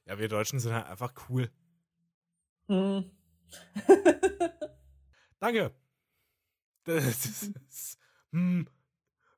[0.06, 1.50] Ja, wir Deutschen sind halt einfach cool.
[2.68, 3.10] Hm.
[5.40, 5.74] Danke.
[6.84, 8.00] Das ist,
[8.32, 8.68] hm,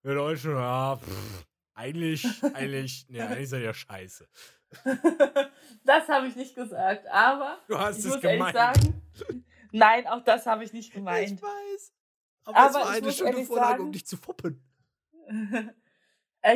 [0.01, 4.29] wir Deutschen, ja, pff, eigentlich, eigentlich, ne, eigentlich seid ihr scheiße.
[5.83, 8.55] das habe ich nicht gesagt, aber du hast ich es muss gemeint.
[8.55, 9.03] sagen,
[9.73, 11.31] nein, auch das habe ich nicht gemeint.
[11.31, 11.93] Ich weiß.
[12.45, 14.63] Aber, aber es war eine schöne Vorlage, sagen, um dich zu foppen.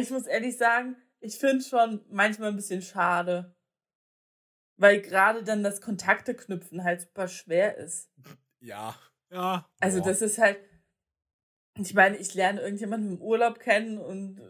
[0.01, 3.55] Ich muss ehrlich sagen, ich finde schon manchmal ein bisschen schade.
[4.75, 8.11] Weil gerade dann das Kontakte knüpfen halt super schwer ist.
[8.59, 8.95] Ja,
[9.31, 9.65] ja.
[9.79, 10.59] Also das ist halt,
[11.79, 14.41] ich meine, ich lerne irgendjemanden im Urlaub kennen und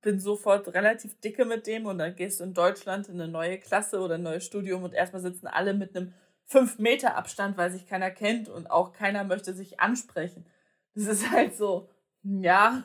[0.00, 3.58] bin sofort relativ dicke mit dem und dann gehst du in Deutschland in eine neue
[3.58, 6.14] Klasse oder ein neues Studium und erstmal sitzen alle mit einem
[6.46, 10.46] 5 Meter Abstand, weil sich keiner kennt und auch keiner möchte sich ansprechen.
[10.94, 11.90] Das ist halt so,
[12.22, 12.84] ja.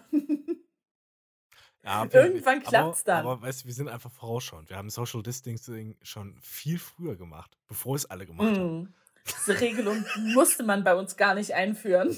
[1.84, 3.26] ja Irgendwann klappt es dann.
[3.26, 4.70] Aber weißt du, wir sind einfach vorausschauend.
[4.70, 8.60] Wir haben Social Distancing schon viel früher gemacht, bevor es alle gemacht mm.
[8.60, 8.96] haben.
[9.28, 10.04] Diese Regelung
[10.34, 12.18] musste man bei uns gar nicht einführen.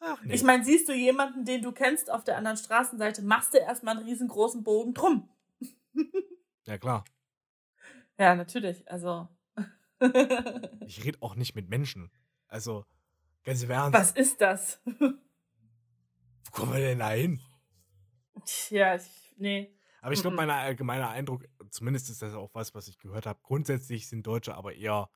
[0.00, 0.34] Ach, nee.
[0.34, 3.98] Ich meine, siehst du jemanden, den du kennst auf der anderen Straßenseite, machst du erstmal
[3.98, 5.28] einen riesengroßen Bogen drum.
[6.64, 7.04] ja, klar.
[8.20, 8.86] Ja, natürlich.
[8.86, 9.28] Also.
[10.86, 12.10] ich rede auch nicht mit Menschen.
[12.48, 12.84] Also,
[13.44, 13.98] ganz im Ernst.
[13.98, 14.78] Was ist das?
[14.84, 17.40] Wo kommen wir denn da hin?
[18.68, 19.74] Ja, ich, nee.
[20.02, 23.40] Aber ich glaube, mein allgemeiner Eindruck, zumindest ist das auch was, was ich gehört habe,
[23.42, 25.10] grundsätzlich sind Deutsche aber eher,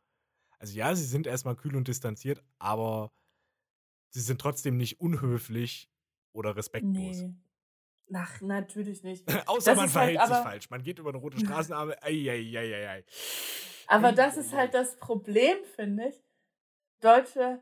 [0.59, 3.13] also ja, sie sind erstmal kühl und distanziert, aber
[4.09, 5.91] sie sind trotzdem nicht unhöflich
[6.33, 7.17] oder respektlos.
[7.19, 7.35] Nee.
[8.13, 9.25] Ach, natürlich nicht.
[9.47, 10.71] Außer das man halt verhält halt, sich falsch.
[10.71, 12.03] Man geht über eine rote Straßenarme.
[12.03, 13.05] Ei, ei, ei, ei,
[13.87, 16.23] Aber das ist halt das Problem, finde ich.
[17.01, 17.61] Deutsche,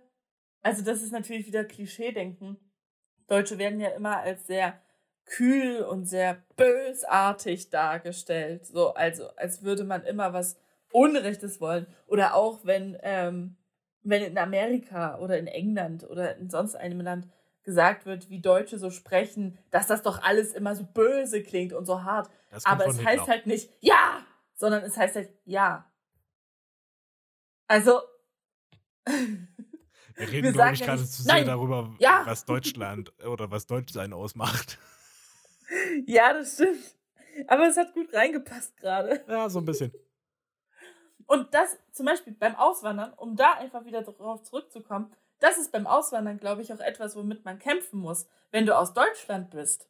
[0.63, 2.57] also das ist natürlich wieder Klischee-Denken.
[3.27, 4.81] Deutsche werden ja immer als sehr
[5.25, 8.67] kühl und sehr bösartig dargestellt.
[8.67, 10.59] So, also als würde man immer was
[10.93, 11.87] Unrechtes wollen.
[12.07, 13.57] Oder auch wenn, ähm,
[14.03, 17.29] wenn in Amerika oder in England oder in sonst einem Land
[17.65, 21.87] gesagt wird, wie Deutsche so sprechen, dass das doch alles immer so böse klingt und
[21.87, 22.31] so hart.
[22.65, 25.91] Aber es heißt halt nicht ja, sondern es heißt halt ja.
[27.67, 28.01] Also.
[30.15, 32.23] Wir reden, glaube ich, gerade zu sehr nein, darüber, ja.
[32.27, 34.79] was Deutschland oder was Deutschsein ausmacht.
[36.07, 36.97] Ja, das stimmt.
[37.49, 39.25] Aber es hat gut reingepasst gerade.
[39.27, 39.91] Ja, so ein bisschen.
[41.27, 45.11] Und das zum Beispiel beim Auswandern, um da einfach wieder darauf zurückzukommen,
[45.43, 48.27] das ist beim Auswandern, glaube ich, auch etwas, womit man kämpfen muss.
[48.51, 49.89] Wenn du aus Deutschland bist,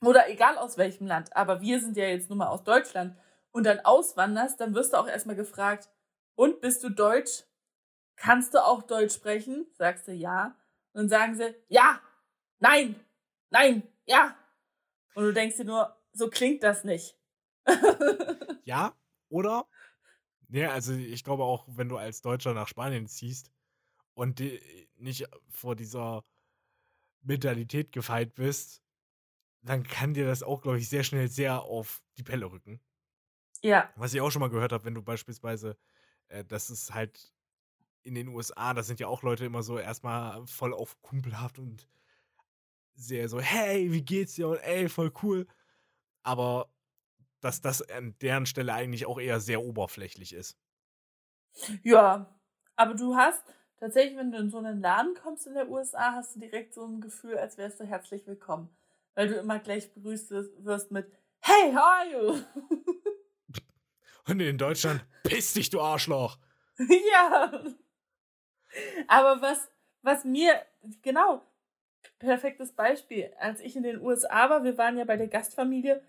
[0.00, 3.16] oder egal aus welchem Land, aber wir sind ja jetzt nur mal aus Deutschland
[3.50, 5.88] und dann auswanderst, dann wirst du auch erstmal gefragt,
[6.34, 7.42] und bist du Deutsch?
[8.14, 9.66] Kannst du auch Deutsch sprechen?
[9.74, 10.56] Sagst du ja.
[10.92, 12.00] Und dann sagen sie, ja,
[12.60, 12.94] nein,
[13.50, 14.36] nein, ja.
[15.14, 17.16] Und du denkst dir nur, so klingt das nicht.
[18.64, 18.94] ja,
[19.30, 19.66] oder?
[20.48, 23.50] Ja, also ich glaube auch, wenn du als Deutscher nach Spanien ziehst,
[24.18, 24.42] und
[24.96, 26.24] nicht vor dieser
[27.22, 28.82] Mentalität gefeit bist,
[29.62, 32.80] dann kann dir das auch, glaube ich, sehr schnell sehr auf die Pelle rücken.
[33.62, 33.92] Ja.
[33.94, 35.78] Was ich auch schon mal gehört habe, wenn du beispielsweise,
[36.28, 37.32] äh, das ist halt
[38.02, 41.88] in den USA, da sind ja auch Leute immer so erstmal voll auf kumpelhaft und
[42.94, 44.48] sehr so, hey, wie geht's dir?
[44.48, 45.46] Und ey, voll cool.
[46.24, 46.72] Aber
[47.40, 50.58] dass das an deren Stelle eigentlich auch eher sehr oberflächlich ist.
[51.82, 52.40] Ja,
[52.76, 53.42] aber du hast,
[53.78, 56.84] tatsächlich, wenn du in so einen Laden kommst in der USA, hast du direkt so
[56.84, 58.68] ein Gefühl, als wärst du herzlich willkommen.
[59.14, 61.10] Weil du immer gleich begrüßt wirst mit
[61.40, 62.42] Hey, how are you?
[64.28, 66.38] Und in Deutschland, piss dich, du Arschloch.
[66.78, 67.64] ja.
[69.06, 69.70] Aber was,
[70.02, 70.60] was mir,
[71.02, 71.42] genau,
[72.18, 73.32] perfektes Beispiel.
[73.38, 76.02] Als ich in den USA war, wir waren ja bei der Gastfamilie,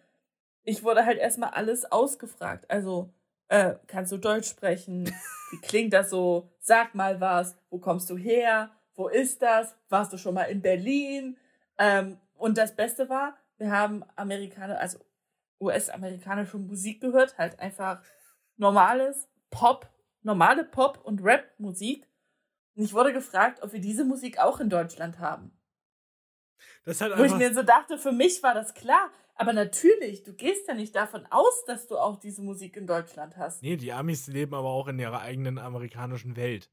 [0.63, 2.69] ich wurde halt erstmal alles ausgefragt.
[2.69, 3.13] Also,
[3.49, 5.11] äh, kannst du Deutsch sprechen?
[5.51, 6.49] Wie klingt das so?
[6.59, 7.57] Sag mal was.
[7.69, 8.71] Wo kommst du her?
[8.95, 9.75] Wo ist das?
[9.89, 11.37] Warst du schon mal in Berlin?
[11.77, 14.99] Ähm, und das Beste war, wir haben Amerikaner, also
[15.59, 18.01] US-amerikanische Musik gehört, halt einfach
[18.55, 19.89] normales Pop,
[20.21, 22.07] normale Pop- und Rap-Musik.
[22.75, 25.51] Und ich wurde gefragt, ob wir diese Musik auch in Deutschland haben.
[26.85, 29.11] Das halt Wo ich mir so dachte, für mich war das klar.
[29.39, 33.37] Aber natürlich, du gehst ja nicht davon aus, dass du auch diese Musik in Deutschland
[33.37, 33.63] hast.
[33.63, 36.69] Nee, die Amis leben aber auch in ihrer eigenen amerikanischen Welt.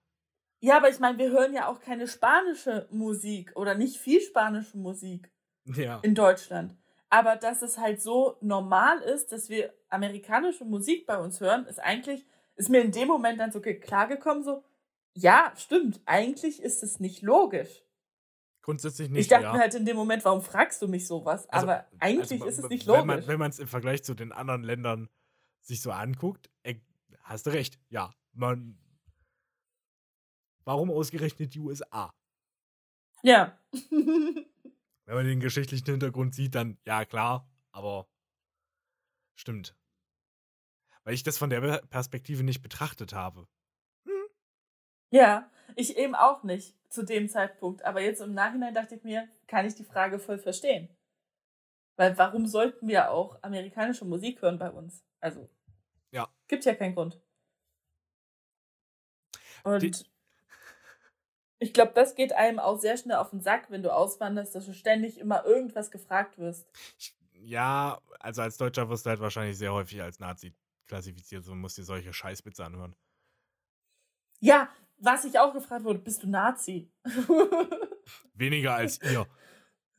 [0.58, 4.78] Ja, aber ich meine, wir hören ja auch keine spanische Musik oder nicht viel spanische
[4.78, 5.30] Musik
[5.76, 6.00] ja.
[6.02, 6.74] in Deutschland.
[7.08, 11.78] Aber dass es halt so normal ist, dass wir amerikanische Musik bei uns hören, ist
[11.78, 14.64] eigentlich, ist mir in dem Moment dann so klargekommen, so,
[15.14, 17.84] ja, stimmt, eigentlich ist es nicht logisch.
[18.66, 19.20] Grundsätzlich nicht.
[19.20, 19.52] Ich dachte ja.
[19.52, 21.48] mir halt in dem Moment, warum fragst du mich sowas?
[21.50, 23.28] Also, Aber eigentlich also, ist es nicht logisch.
[23.28, 25.08] Wenn man es im Vergleich zu den anderen Ländern
[25.60, 26.84] sich so anguckt, ey,
[27.22, 27.78] hast du recht.
[27.90, 28.76] Ja, man.
[30.64, 32.12] Warum ausgerechnet die USA?
[33.22, 33.56] Ja.
[33.70, 38.08] wenn man den geschichtlichen Hintergrund sieht, dann ja klar, aber
[39.36, 39.76] stimmt.
[41.04, 43.46] Weil ich das von der Perspektive nicht betrachtet habe.
[44.06, 44.26] Hm.
[45.10, 47.84] Ja, ich eben auch nicht zu dem Zeitpunkt.
[47.84, 50.88] Aber jetzt im Nachhinein dachte ich mir, kann ich die Frage voll verstehen.
[51.96, 55.04] Weil warum sollten wir auch amerikanische Musik hören bei uns?
[55.20, 55.48] Also,
[56.10, 56.28] ja.
[56.48, 57.20] gibt ja keinen Grund.
[59.62, 59.92] Und die,
[61.58, 64.66] Ich glaube, das geht einem auch sehr schnell auf den Sack, wenn du auswanderst, dass
[64.66, 66.68] du ständig immer irgendwas gefragt wirst.
[67.32, 70.54] Ja, also als Deutscher wirst du halt wahrscheinlich sehr häufig als Nazi
[70.86, 72.94] klassifiziert und musst dir solche Scheißwitze anhören.
[74.40, 74.68] Ja,
[74.98, 76.90] was ich auch gefragt wurde, bist du Nazi?
[78.34, 79.26] Weniger als ihr.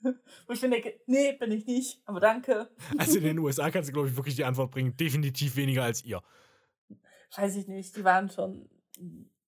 [0.01, 2.69] Wo ich mir denke, nee, bin ich nicht, aber danke.
[2.97, 6.03] Also in den USA kannst du, glaube ich, wirklich die Antwort bringen, definitiv weniger als
[6.03, 6.21] ihr.
[7.35, 8.69] Weiß ich nicht, die waren schon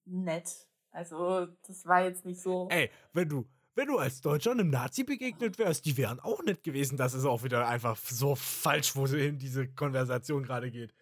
[0.06, 0.50] nett.
[0.92, 2.68] Also, das war jetzt nicht so.
[2.70, 6.64] Ey, wenn du, wenn du als Deutscher einem Nazi begegnet wärst, die wären auch nett
[6.64, 6.98] gewesen.
[6.98, 10.94] Das ist auch wieder einfach so falsch, wo in diese Konversation gerade geht.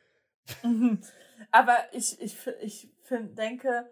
[1.52, 3.90] Aber ich, ich, ich find, denke,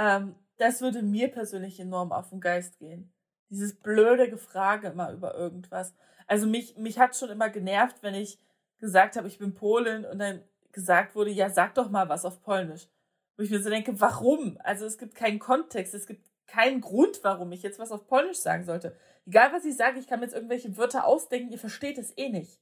[0.00, 3.12] ähm, das würde mir persönlich enorm auf den Geist gehen.
[3.50, 5.94] Dieses blöde Gefrage immer über irgendwas.
[6.26, 8.38] Also mich, mich hat schon immer genervt, wenn ich
[8.78, 10.42] gesagt habe, ich bin Polin und dann
[10.72, 12.88] gesagt wurde, ja, sag doch mal was auf Polnisch.
[13.36, 14.56] Wo ich mir so denke, warum?
[14.64, 18.38] Also es gibt keinen Kontext, es gibt keinen Grund, warum ich jetzt was auf Polnisch
[18.38, 18.96] sagen sollte.
[19.26, 22.30] Egal was ich sage, ich kann mir jetzt irgendwelche Wörter ausdenken, ihr versteht es eh
[22.30, 22.58] nicht.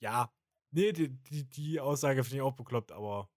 [0.00, 0.32] Ja,
[0.72, 3.28] nee, die, die, die Aussage finde ich auch bekloppt, aber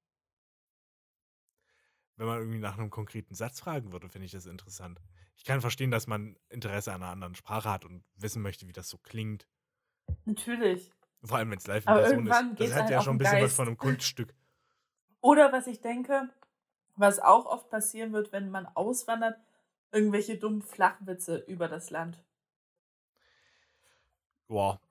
[2.20, 4.99] wenn man irgendwie nach einem konkreten Satz fragen würde, finde ich das interessant.
[5.38, 8.74] Ich kann verstehen, dass man Interesse an einer anderen Sprache hat und wissen möchte, wie
[8.74, 9.47] das so klingt.
[10.26, 10.91] Natürlich.
[11.24, 12.59] Vor allem, wenn es live in Person ist.
[12.59, 13.45] Das hat halt ja schon ein bisschen Geist.
[13.45, 14.36] was von einem Kunststück.
[15.22, 16.30] Oder was ich denke,
[16.97, 19.39] was auch oft passieren wird, wenn man auswandert,
[19.93, 22.22] irgendwelche dummen Flachwitze über das Land.
[24.49, 24.82] Boah.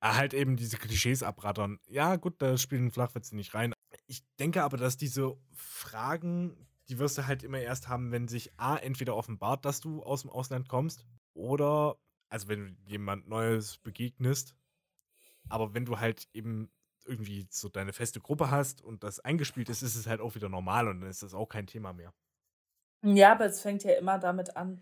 [0.00, 1.78] Halt eben diese Klischees abrattern.
[1.86, 3.74] Ja, gut, da spielen Flachwitze nicht rein.
[4.06, 8.58] Ich denke aber, dass diese Fragen, die wirst du halt immer erst haben, wenn sich
[8.58, 11.96] A, entweder offenbart, dass du aus dem Ausland kommst, oder,
[12.28, 14.54] also wenn du jemand Neues begegnest,
[15.48, 16.70] aber wenn du halt eben
[17.04, 20.48] irgendwie so deine feste Gruppe hast und das eingespielt ist, ist es halt auch wieder
[20.48, 22.14] normal und dann ist das auch kein Thema mehr.
[23.02, 24.80] Ja, aber es fängt ja immer damit an.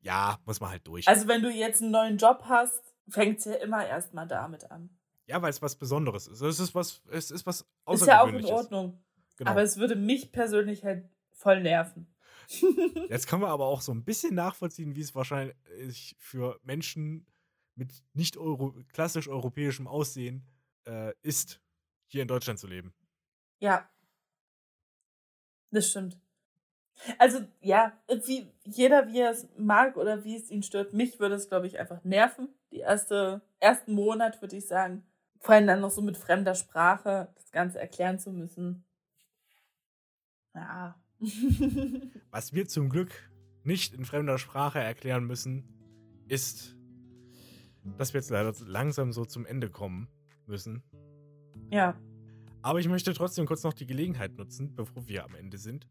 [0.00, 1.08] Ja, muss man halt durch.
[1.08, 4.90] Also wenn du jetzt einen neuen Job hast, fängt es ja immer erstmal damit an.
[5.26, 6.40] Ja, weil es was Besonderes ist.
[6.40, 9.02] Es ist was, es ist was Ist ja auch in Ordnung.
[9.36, 9.50] Genau.
[9.50, 12.06] Aber es würde mich persönlich halt voll nerven.
[13.08, 17.26] Jetzt können wir aber auch so ein bisschen nachvollziehen, wie es wahrscheinlich für Menschen
[17.74, 20.46] mit nicht Euro klassisch europäischem Aussehen
[20.86, 21.60] äh, ist,
[22.06, 22.92] hier in Deutschland zu leben.
[23.60, 23.88] Ja.
[25.70, 26.18] Das stimmt.
[27.18, 31.36] Also, ja, wie jeder, wie er es mag oder wie es ihn stört, mich würde
[31.36, 32.48] es, glaube ich, einfach nerven.
[32.70, 35.04] Die erste, ersten Monat würde ich sagen.
[35.42, 38.84] Vor allem dann noch so mit fremder Sprache das Ganze erklären zu müssen.
[40.54, 40.94] Ja.
[42.30, 43.10] Was wir zum Glück
[43.64, 45.68] nicht in fremder Sprache erklären müssen,
[46.28, 46.76] ist,
[47.98, 50.08] dass wir jetzt leider langsam so zum Ende kommen
[50.46, 50.84] müssen.
[51.70, 52.00] Ja.
[52.62, 55.88] Aber ich möchte trotzdem kurz noch die Gelegenheit nutzen, bevor wir am Ende sind.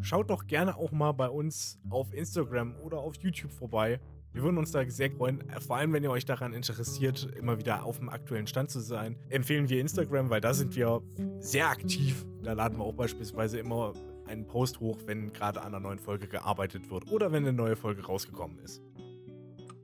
[0.00, 4.00] Schaut doch gerne auch mal bei uns auf Instagram oder auf YouTube vorbei.
[4.32, 7.84] Wir würden uns da sehr freuen, vor allem wenn ihr euch daran interessiert, immer wieder
[7.84, 9.16] auf dem aktuellen Stand zu sein.
[9.28, 11.02] Empfehlen wir Instagram, weil da sind wir
[11.38, 12.24] sehr aktiv.
[12.42, 13.92] Da laden wir auch beispielsweise immer
[14.26, 17.76] einen Post hoch, wenn gerade an einer neuen Folge gearbeitet wird oder wenn eine neue
[17.76, 18.82] Folge rausgekommen ist.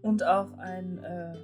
[0.01, 1.35] Und auch ein äh,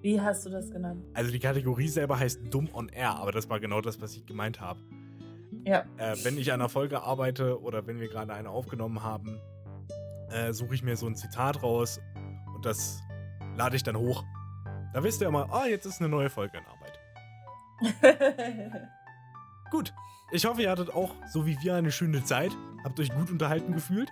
[0.00, 1.04] wie hast du das genannt?
[1.12, 4.24] Also die Kategorie selber heißt Dumm on Air, aber das war genau das, was ich
[4.26, 4.80] gemeint habe.
[5.64, 5.84] Ja.
[5.96, 9.40] Äh, wenn ich an einer Folge arbeite oder wenn wir gerade eine aufgenommen haben,
[10.30, 12.00] äh, suche ich mir so ein Zitat raus
[12.58, 13.00] und das
[13.56, 14.24] lade ich dann hoch.
[14.92, 16.98] Da wisst ihr immer, ah, jetzt ist eine neue Folge in Arbeit.
[19.70, 19.94] gut.
[20.32, 22.50] Ich hoffe, ihr hattet auch, so wie wir, eine schöne Zeit.
[22.82, 24.10] Habt euch gut unterhalten gefühlt.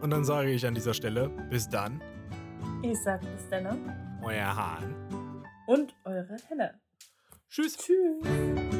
[0.00, 2.00] Und dann sage ich an dieser Stelle, bis dann.
[2.82, 4.20] Ich sage bis dann.
[4.22, 5.44] Euer Hahn.
[5.66, 6.80] Und eure Henne.
[7.50, 7.76] Tschüss.
[7.76, 8.73] Tschüss.